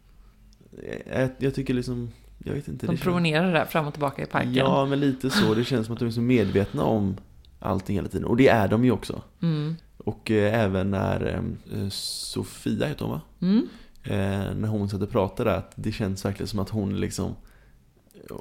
[0.83, 2.11] eh, jag, jag tycker liksom,
[2.47, 2.87] jag vet inte.
[2.87, 4.55] De det känns- promenerar där fram och tillbaka i parken.
[4.55, 5.55] Ja, men lite så.
[5.55, 7.17] Det känns som att de är så medvetna om
[7.61, 8.27] allting hela tiden.
[8.27, 9.23] Och det är de ju också.
[9.43, 9.77] Mm.
[9.97, 11.43] Och eh, även när
[11.75, 13.21] eh, Sofia heter hon va?
[13.41, 13.69] Mm.
[14.05, 17.35] Eh, när hon satt och pratade att det känns verkligen som att hon liksom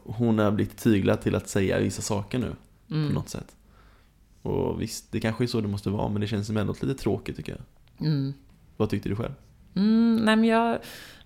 [0.04, 2.56] Hon har blivit tyglad till att säga vissa saker nu
[2.92, 3.08] Mm.
[3.08, 3.56] på något sätt.
[4.42, 7.02] Och visst, det kanske är så det måste vara men det känns som ändå lite
[7.04, 7.52] tråkigt tycker
[7.98, 8.08] jag.
[8.08, 8.34] Mm.
[8.78, 9.34] Vad tyckte du själv?
[9.76, 10.80] Mm, nej men jag,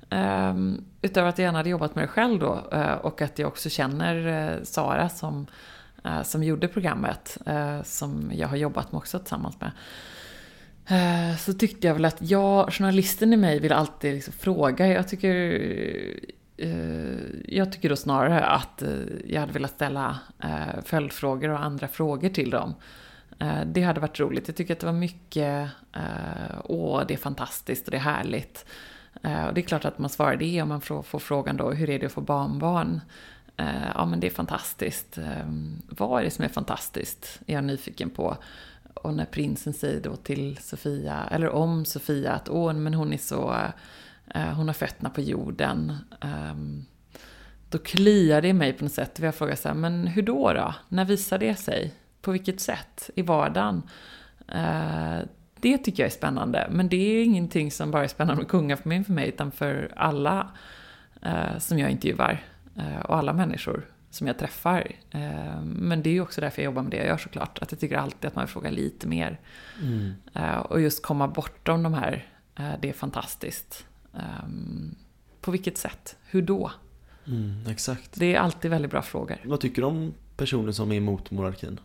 [0.09, 3.47] Ehm, utöver att jag gärna hade jobbat med det själv då eh, och att jag
[3.47, 5.47] också känner eh, Sara som,
[6.03, 7.37] eh, som gjorde programmet,
[7.83, 9.71] som jag har jobbat med också tillsammans med.
[11.39, 14.87] Så tyckte jag väl att jag, journalisten i mig vill alltid liksom fråga.
[14.87, 15.35] Jag tycker,
[17.45, 18.83] jag tycker då snarare att
[19.27, 20.19] jag hade velat ställa
[20.85, 22.73] följdfrågor och andra frågor till dem.
[23.65, 24.47] Det hade varit roligt.
[24.47, 25.69] Jag tycker att det var mycket,
[26.63, 28.65] åh, det är fantastiskt och det är härligt.
[29.21, 31.89] Eh, och det är klart att man svarar det om man får, frågan då, hur
[31.89, 33.01] är det att få barnbarn?
[33.57, 35.17] Eh, ja, men det är fantastiskt.
[35.17, 37.39] Ehm, vad är det som är fantastiskt?
[37.47, 38.37] Är jag nyfiken på.
[38.93, 43.17] Och när prinsen säger då till Sofia, eller om Sofia, att åh, men hon är
[43.17, 43.55] så,
[44.35, 45.97] eh, hon har fötterna på jorden.
[46.21, 46.85] Ehm,
[47.69, 49.19] då kliar det i mig på något sätt.
[49.19, 50.75] Jag frågar så här, men hur då då?
[50.89, 51.93] När visar det sig?
[52.21, 53.09] På vilket sätt?
[53.15, 53.83] I vardagen?
[55.61, 56.67] Det tycker jag är spännande.
[56.71, 60.51] Men det är ingenting som bara är spännande med kungafamiljen för mig, utan för alla
[61.21, 62.43] eh, som jag intervjuar.
[62.77, 64.91] eh, Och alla människor som jag träffar.
[65.11, 67.59] Eh, Men det är ju också därför jag jobbar med det jag gör såklart.
[67.61, 69.39] Att jag tycker alltid att man vill fråga lite mer.
[70.33, 73.85] Eh, Och just komma bortom de här, eh, det är fantastiskt.
[74.17, 74.95] Ehm,
[75.41, 76.15] På vilket sätt?
[76.25, 76.71] Hur då?
[77.27, 78.09] Mm, exakt.
[78.19, 79.37] Det är alltid väldigt bra frågor.
[79.45, 81.79] Vad tycker du om personer som är emot monarkin?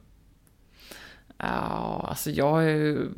[1.36, 3.08] Alltså jag är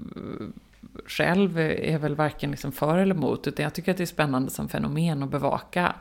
[1.06, 4.50] själv är väl varken liksom för eller emot, utan jag tycker att det är spännande
[4.50, 5.94] som fenomen att bevaka.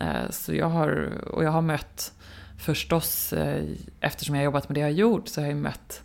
[0.00, 2.12] Eh, så jag har, och jag har mött
[2.58, 3.64] förstås, eh,
[4.00, 6.02] eftersom jag har jobbat med det jag har gjort, så har jag mött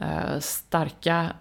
[0.00, 1.32] eh, starka,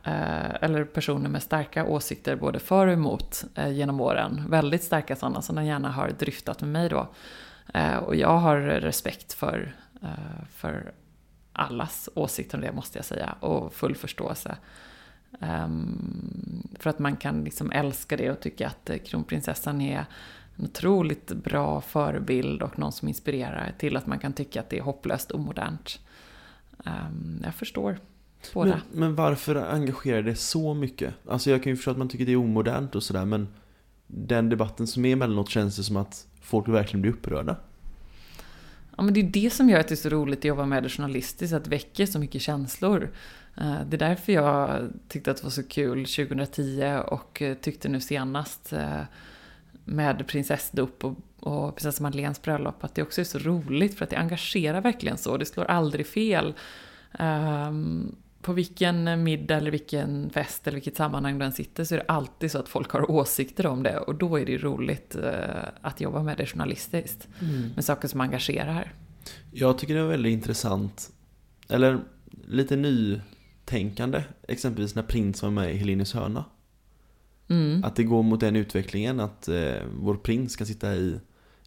[0.62, 4.44] eller personer med starka åsikter både för och emot genom åren.
[4.50, 7.08] Väldigt starka sådana som de gärna har dryftat med mig då.
[8.02, 9.76] Och jag har respekt för,
[10.50, 10.92] för
[11.58, 14.58] allas åsikter om det måste jag säga och full förståelse.
[15.40, 20.06] Um, för att man kan liksom älska det och tycka att eh, kronprinsessan är
[20.56, 24.78] en otroligt bra förebild och någon som inspirerar till att man kan tycka att det
[24.78, 26.00] är hopplöst omodernt.
[26.78, 28.00] Um, jag förstår
[28.54, 28.70] båda.
[28.70, 31.14] Men, men varför engagerar det så mycket?
[31.30, 33.48] Alltså jag kan ju förstå att man tycker det är omodernt och sådär men
[34.08, 37.56] Den debatten som är emellanåt känns det som att folk verkligen blir upprörda.
[38.98, 40.84] Ja, men det är det som gör att det är så roligt att jobba med
[40.84, 43.10] det journalistiskt, att det väcker så mycket känslor.
[43.58, 47.90] Eh, det är därför jag tyckte att det var så kul 2010 och eh, tyckte
[47.90, 49.02] nu senast eh,
[49.86, 54.10] med prinsessdop och, och prinsessa Madeleines bröllop att det också är så roligt för att
[54.10, 55.38] det engagerar verkligen så.
[55.38, 56.54] Det slår aldrig fel.
[57.20, 62.00] Ehm, på vilken middag eller vilken fest eller vilket sammanhang du än sitter så är
[62.00, 65.32] det alltid så att folk har åsikter om det och då är det roligt eh,
[65.82, 67.28] att jobba med det journalistiskt.
[67.76, 68.94] Med saker som engagerar.
[69.52, 71.10] Jag tycker det var väldigt intressant
[71.70, 72.00] Eller
[72.48, 76.46] lite nytänkande Exempelvis när Prins var med i Helenius hörna
[77.50, 77.84] Mm.
[77.84, 81.20] Att det går mot den utvecklingen att eh, vår prins ska sitta i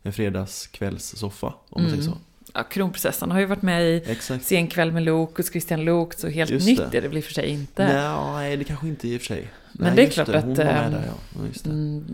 [0.02, 1.90] en fredagskvällssoffa, om man Mm.
[2.02, 2.18] säger så.
[2.54, 4.44] Ja, kronprinsessan har ju varit med i Exakt.
[4.44, 6.98] Sen kväll med Luke hos Christian Luke, så helt Just nytt det.
[6.98, 7.86] är det väl i och för sig inte.
[7.86, 9.48] Nej, det kanske inte i och för sig.
[9.72, 11.40] Men Nej, det är klart Hon att, ehm, där, ja.
[11.62, 11.70] det.
[11.70, 12.04] Mm,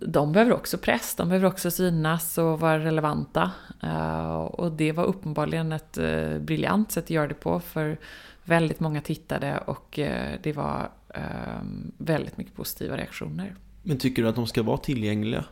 [0.00, 3.50] de behöver också press, de behöver också synas och vara relevanta.
[3.82, 7.98] Eh, och det var uppenbarligen ett uh, briljant sätt att göra det på för
[8.44, 11.20] väldigt många tittade och eh, det var eh,
[11.98, 13.54] väldigt mycket positiva reaktioner.
[13.82, 15.44] Men tycker du att de ska vara tillgängliga?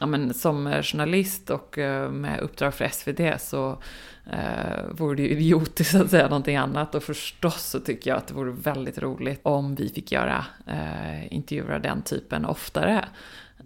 [0.00, 3.82] Ja, men som eh, journalist och eh, med uppdrag för SVT så
[4.30, 6.94] eh, vore det ju idiotiskt att säga någonting annat.
[6.94, 11.34] Och förstås så tycker jag att det vore väldigt roligt om vi fick göra eh,
[11.34, 13.04] intervjuer av den typen oftare.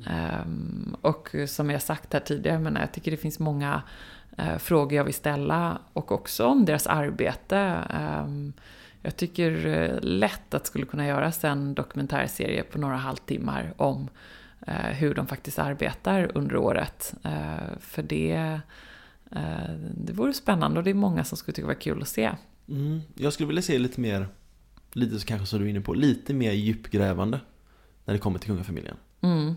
[0.06, 0.46] Eh,
[1.00, 3.82] och som jag sagt här tidigare, men jag tycker det finns många
[4.36, 7.58] eh, frågor jag vill ställa och också om deras arbete.
[7.90, 8.52] Ehm,
[9.02, 14.08] jag tycker eh, lätt att det skulle kunna göras en dokumentärserie på några halvtimmar om
[14.70, 17.14] hur de faktiskt arbetar under året.
[17.24, 18.60] Eh, för det,
[19.30, 22.08] eh, det vore spännande och det är många som skulle tycka det var kul att
[22.08, 22.30] se.
[22.68, 23.00] Mm.
[23.14, 24.28] Jag skulle vilja se lite mer,
[24.92, 27.40] lite så kanske som du är inne på, lite mer djupgrävande
[28.04, 28.96] när det kommer till kungafamiljen.
[29.20, 29.54] Mm.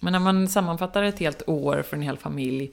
[0.00, 2.72] Men när man sammanfattar ett helt år för en hel familj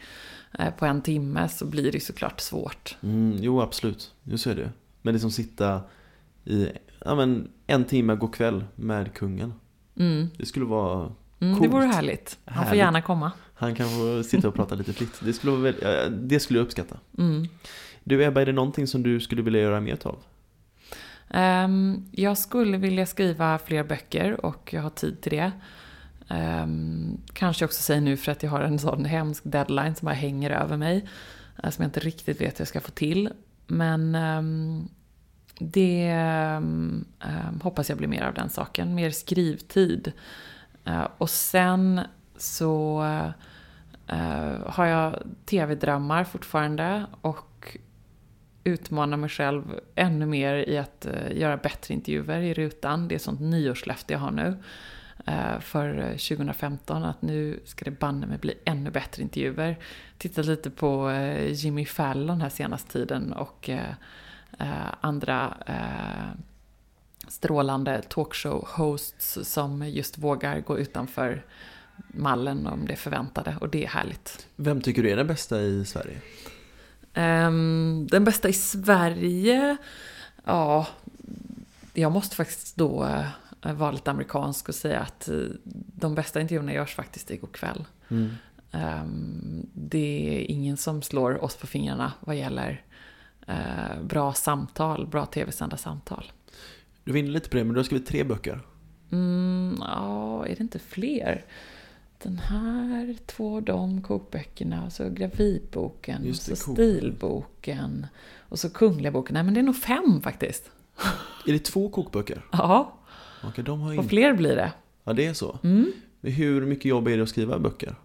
[0.60, 2.98] eh, på en timme så blir det såklart svårt.
[3.02, 4.14] Mm, jo, absolut.
[4.24, 4.72] Jo, så är det.
[5.02, 5.82] Men det är som sitta
[6.46, 6.70] i
[7.06, 9.54] ja, men, en timme går kväll med kungen.
[9.96, 10.28] Mm.
[10.38, 11.12] Det skulle vara...
[11.42, 12.40] Mm, det vore härligt.
[12.46, 12.78] Han får Härligt.
[12.80, 13.32] gärna komma.
[13.56, 15.20] Han kan få sitta och prata lite fritt.
[15.20, 15.76] Det skulle, väl,
[16.28, 16.98] det skulle jag uppskatta.
[17.18, 17.48] Mm.
[18.04, 20.20] Du Ebba, är det någonting som du skulle vilja göra mer av?
[21.30, 25.52] Ehm, jag skulle vilja skriva fler böcker och jag har tid till det.
[26.28, 30.16] Ehm, kanske också säga nu för att jag har en sån hemsk deadline som bara
[30.16, 31.08] hänger över mig.
[31.64, 33.30] eh, Som jag inte riktigt vet hur jag ska få till.
[33.68, 34.88] Men ehm,
[35.60, 36.14] det
[37.62, 38.96] hoppas jag blir mer av den saken.
[38.96, 40.12] Mer skrivtid.
[40.86, 42.02] Eh, och sen
[42.38, 43.04] så
[44.08, 47.06] eh, har jag tv-drömmar fortfarande.
[47.22, 47.78] Och
[48.64, 53.08] utmanar mig själv ännu mer i att eh, göra bättre intervjuer i rutan.
[53.08, 54.58] Det är ett sånt nyårslöfte jag har nu
[55.60, 59.78] för 2015 att nu ska det banne mig bli ännu bättre intervjuer.
[60.18, 61.12] Tittat lite på
[61.50, 63.70] Jimmy Fallon här senaste tiden och
[65.02, 65.58] andra
[67.30, 71.46] strålande talkshow-hosts som just vågar gå utanför
[72.08, 74.48] mallen om det förväntade och det är härligt.
[74.56, 76.22] Vem tycker du är den bästa i Sverige?
[77.14, 79.78] Ehm, den bästa i Sverige?
[80.44, 80.88] Ja,
[81.94, 83.06] jag måste faktiskt då
[83.62, 85.36] eh, vara lite amerikansk och säga att eh,
[85.96, 87.86] de bästa intervjuerna görs faktiskt igår kväll.
[88.10, 88.30] Mm.
[88.72, 92.82] Ehm, det är ingen som slår oss på fingrarna vad gäller
[93.48, 96.32] eh, bra samtal, bra tv-sända samtal.
[97.10, 98.60] Du var inne lite på det, men du har skrivit tre böcker.
[99.12, 101.46] Mm, ja, är det inte fler?
[102.24, 106.92] Den här, två de kokböckerna, och så gravidboken, det, och så kokböcker.
[107.00, 108.08] stilboken,
[108.40, 109.34] och så kungliga boken.
[109.34, 110.72] Nej, men det är nog fem faktiskt.
[111.48, 112.46] Är det två kokböcker?
[112.52, 112.98] Ja,
[113.44, 114.10] Okej, de har och inte...
[114.10, 114.72] fler blir det.
[115.04, 115.60] Ja, det är så.
[115.64, 115.92] Mm.
[116.22, 117.96] Hur mycket jobb är det att skriva böcker?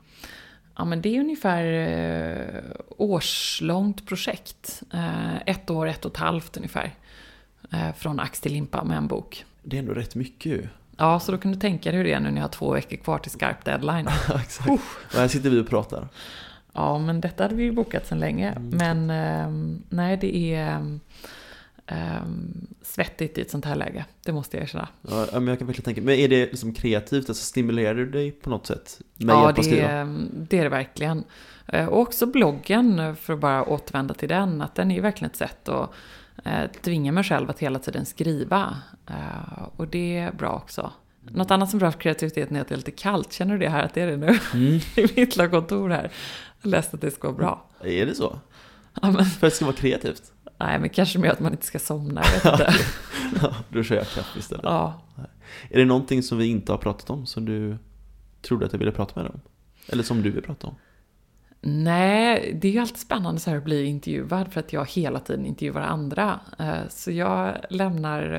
[0.77, 2.63] Ja, men det är ungefär eh,
[2.97, 4.83] årslångt projekt.
[4.93, 6.95] Eh, ett år, ett och ett halvt ungefär.
[7.73, 9.45] Eh, från ax till limpa med en bok.
[9.63, 10.69] Det är ändå rätt mycket ju.
[10.97, 12.73] Ja, så då kan du tänka dig hur det är nu när jag har två
[12.73, 14.09] veckor kvar till skarp deadline.
[14.41, 14.69] Exakt.
[14.71, 14.81] Och
[15.19, 16.09] här sitter vi och pratar.
[16.73, 18.51] Ja, men detta hade vi ju bokat sedan länge.
[18.51, 18.69] Mm.
[18.69, 24.05] Men ehm, nej, det är um, svettigt i ett sånt här läge.
[24.25, 24.89] Det måste jag erkänna.
[25.03, 27.29] Ja, men jag kan verkligen tänka Men är det liksom kreativt?
[27.29, 29.01] Alltså stimulerar du dig på något sätt?
[29.15, 31.25] Med ja, det, är- det är det verkligen.
[31.67, 35.31] Eh, Och också bloggen, för att bara återvända till den, att den är ju verkligen
[35.31, 35.91] ett sätt att
[36.45, 38.77] eh, tvinga mig själv att hela tiden skriva.
[39.07, 40.93] Eh, Och det är bra också.
[41.31, 43.33] Något annat som är bra för kreativiteten är att det är lite kallt.
[43.33, 44.39] Känner du det här att det är det nu?
[44.55, 44.75] Mm.
[44.97, 46.11] I mitt lilla kontor här.
[46.63, 47.67] Jag läste att det ska vara bra.
[47.85, 48.39] Är det så?
[49.03, 50.23] Ja, men, För att det ska vara kreativt?
[50.59, 52.23] nej, men kanske mer att man inte ska somna.
[52.25, 52.75] Jag vet inte.
[53.43, 54.65] Ja, då kör jag kaffe istället.
[54.65, 55.03] Ja.
[55.71, 57.77] Är det någonting som vi inte har pratat om som du
[58.43, 59.41] trodde att jag ville prata med dig om?
[59.89, 60.75] Eller som du vill prata om?
[61.67, 65.21] Nej, det är ju alltid spännande så här att bli intervjuad för att jag hela
[65.21, 66.41] tiden intervjuar andra.
[66.59, 68.33] Eh, Så jag lämnar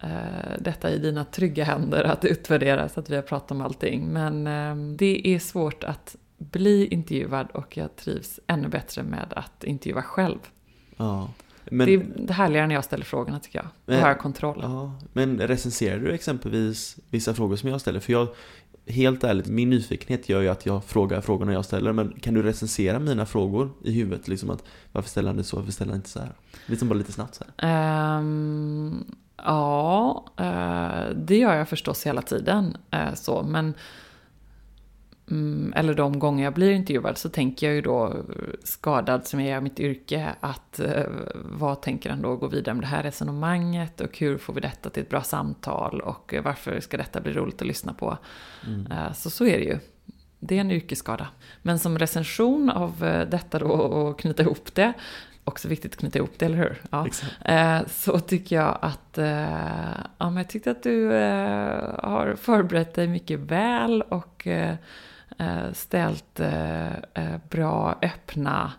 [0.00, 3.60] eh, eh, detta i dina trygga händer att utvärdera så att vi har pratat om
[3.60, 4.12] allting.
[4.12, 9.64] Men eh, det är svårt att bli intervjuad och jag trivs ännu bättre med att
[9.64, 10.38] intervjua själv.
[10.96, 11.28] Ja.
[11.72, 13.68] Men, Det är det härligare när jag ställer frågorna tycker jag.
[13.96, 14.58] Då har jag kontroll.
[14.62, 18.00] ja, men recenserar du exempelvis vissa frågor som jag ställer?
[18.00, 18.28] För jag,
[18.86, 21.92] helt ärligt, min nyfikenhet gör ju att jag frågar frågorna jag ställer.
[21.92, 24.28] Men kan du recensera mina frågor i huvudet?
[24.28, 25.56] Liksom att varför ställer han det så?
[25.56, 26.32] Varför ställer han inte så här?
[26.66, 28.18] Liksom bara lite snabbt så här.
[28.18, 29.04] Um,
[29.36, 32.76] ja, eh, det gör jag förstås hela tiden.
[32.90, 33.74] Eh, så, men
[35.30, 38.24] Mm, eller de gånger jag blir intervjuad så tänker jag ju då,
[38.64, 41.04] skadad som jag är i mitt yrke, att eh,
[41.34, 44.90] vad tänker han då gå vidare med det här resonemanget och hur får vi detta
[44.90, 48.18] till ett bra samtal och varför ska detta bli roligt att lyssna på?
[48.66, 48.92] Mm.
[48.92, 49.78] Eh, så så är det ju.
[50.38, 51.28] Det är en yrkesskada.
[51.62, 54.92] Men som recension av eh, detta då och knyta ihop det,
[55.44, 56.82] också viktigt att knyta ihop det, eller hur?
[56.90, 57.06] Ja.
[57.44, 62.94] Eh, så tycker jag att, eh, ja men jag tyckte att du eh, har förberett
[62.94, 64.74] dig mycket väl och Eh,
[65.72, 68.72] ställt eh, eh, bra, öppna,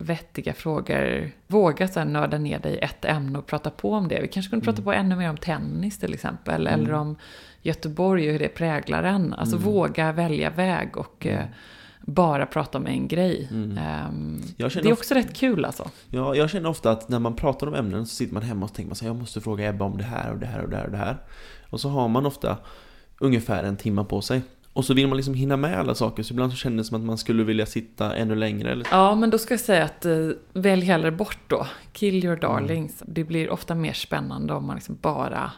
[0.00, 1.30] vettiga frågor.
[1.46, 4.20] Våga här nörda ner dig i ett ämne och prata på om det.
[4.20, 4.74] Vi kanske kunde mm.
[4.74, 6.66] prata på ännu mer om tennis till exempel.
[6.66, 6.80] Mm.
[6.80, 7.16] Eller om
[7.62, 9.34] Göteborg och hur det präglar en.
[9.34, 9.68] Alltså mm.
[9.68, 11.48] våga välja väg och mm.
[12.00, 13.48] bara prata om en grej.
[13.50, 13.70] Mm.
[14.08, 15.90] Um, det är också ofta, rätt kul alltså.
[16.10, 18.74] Ja, jag känner ofta att när man pratar om ämnen så sitter man hemma och
[18.74, 20.70] tänker man så här, jag måste fråga Ebba om det här och det här och
[20.70, 21.16] det här och det här.
[21.70, 22.56] Och så har man ofta
[23.18, 24.42] ungefär en timme på sig.
[24.72, 27.00] Och så vill man liksom hinna med alla saker, så ibland så kändes det som
[27.00, 28.72] att man skulle vilja sitta ännu längre.
[28.72, 28.86] Eller?
[28.90, 31.66] Ja, men då ska jag säga att eh, välj hellre bort då.
[31.92, 33.02] Kill your darlings.
[33.02, 33.14] Mm.
[33.14, 35.52] Det blir ofta mer spännande om man liksom bara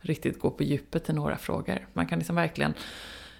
[0.00, 1.88] riktigt går på djupet i några frågor.
[1.92, 2.74] Man kan liksom verkligen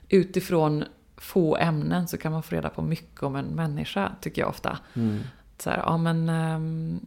[0.08, 0.84] utifrån
[1.16, 4.78] få ämnen så kan man få reda på mycket om en människa, tycker jag ofta.
[4.94, 5.20] Mm.
[5.58, 7.06] Så här, ja men um,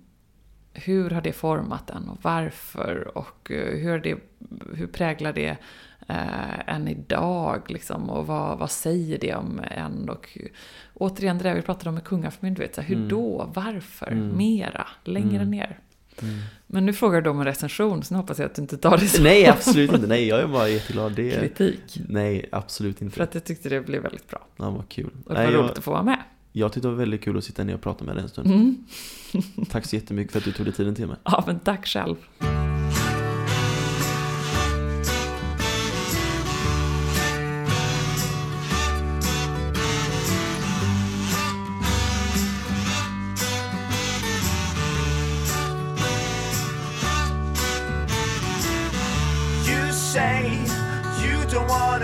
[0.74, 4.18] hur har det format en och varför och uh, hur, det,
[4.74, 5.58] hur präglar det
[6.08, 7.62] eh, än idag.
[7.68, 10.10] Liksom, och vad, vad säger det om en?
[10.10, 10.38] Och
[10.94, 12.62] återigen det där vi pratade om med kungafamiljen.
[12.62, 13.10] Vet, så här, hur mm.
[13.10, 13.52] då?
[13.54, 14.08] Varför?
[14.12, 14.38] Mm.
[14.38, 14.88] Mera?
[15.04, 15.52] Längre mm.
[15.52, 15.80] ner?
[16.22, 16.36] Mm.
[16.68, 18.98] Men nu frågar du om en recension, så nu hoppas jag att du inte tar
[18.98, 19.24] det så.
[19.24, 20.08] Nej, absolut inte.
[20.08, 21.16] Nej, jag är bara jätteglad.
[21.16, 21.40] Det.
[21.40, 22.02] Kritik?
[22.08, 23.16] Nej, absolut inte.
[23.16, 24.48] För att jag tyckte det blev väldigt bra.
[24.58, 25.06] Ja, vad kul.
[25.06, 25.78] Och det var Nej, roligt jag...
[25.78, 26.20] att få vara med.
[26.52, 28.48] Jag tyckte det var väldigt kul att sitta ner och prata med dig en stund.
[28.48, 28.86] Mm.
[29.70, 31.18] tack så jättemycket för att du tog dig tiden till mig.
[31.24, 32.16] Ja, men tack själv.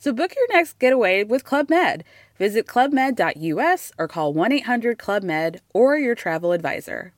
[0.00, 2.04] So book your next getaway with Club Med.
[2.38, 7.12] Visit clubmed.us or call 1-800-CLUB-MED or your travel advisor.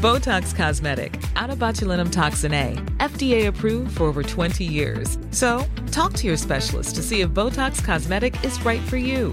[0.00, 5.18] Botox Cosmetic, out of botulinum toxin A, FDA approved for over 20 years.
[5.30, 9.32] So, talk to your specialist to see if Botox Cosmetic is right for you.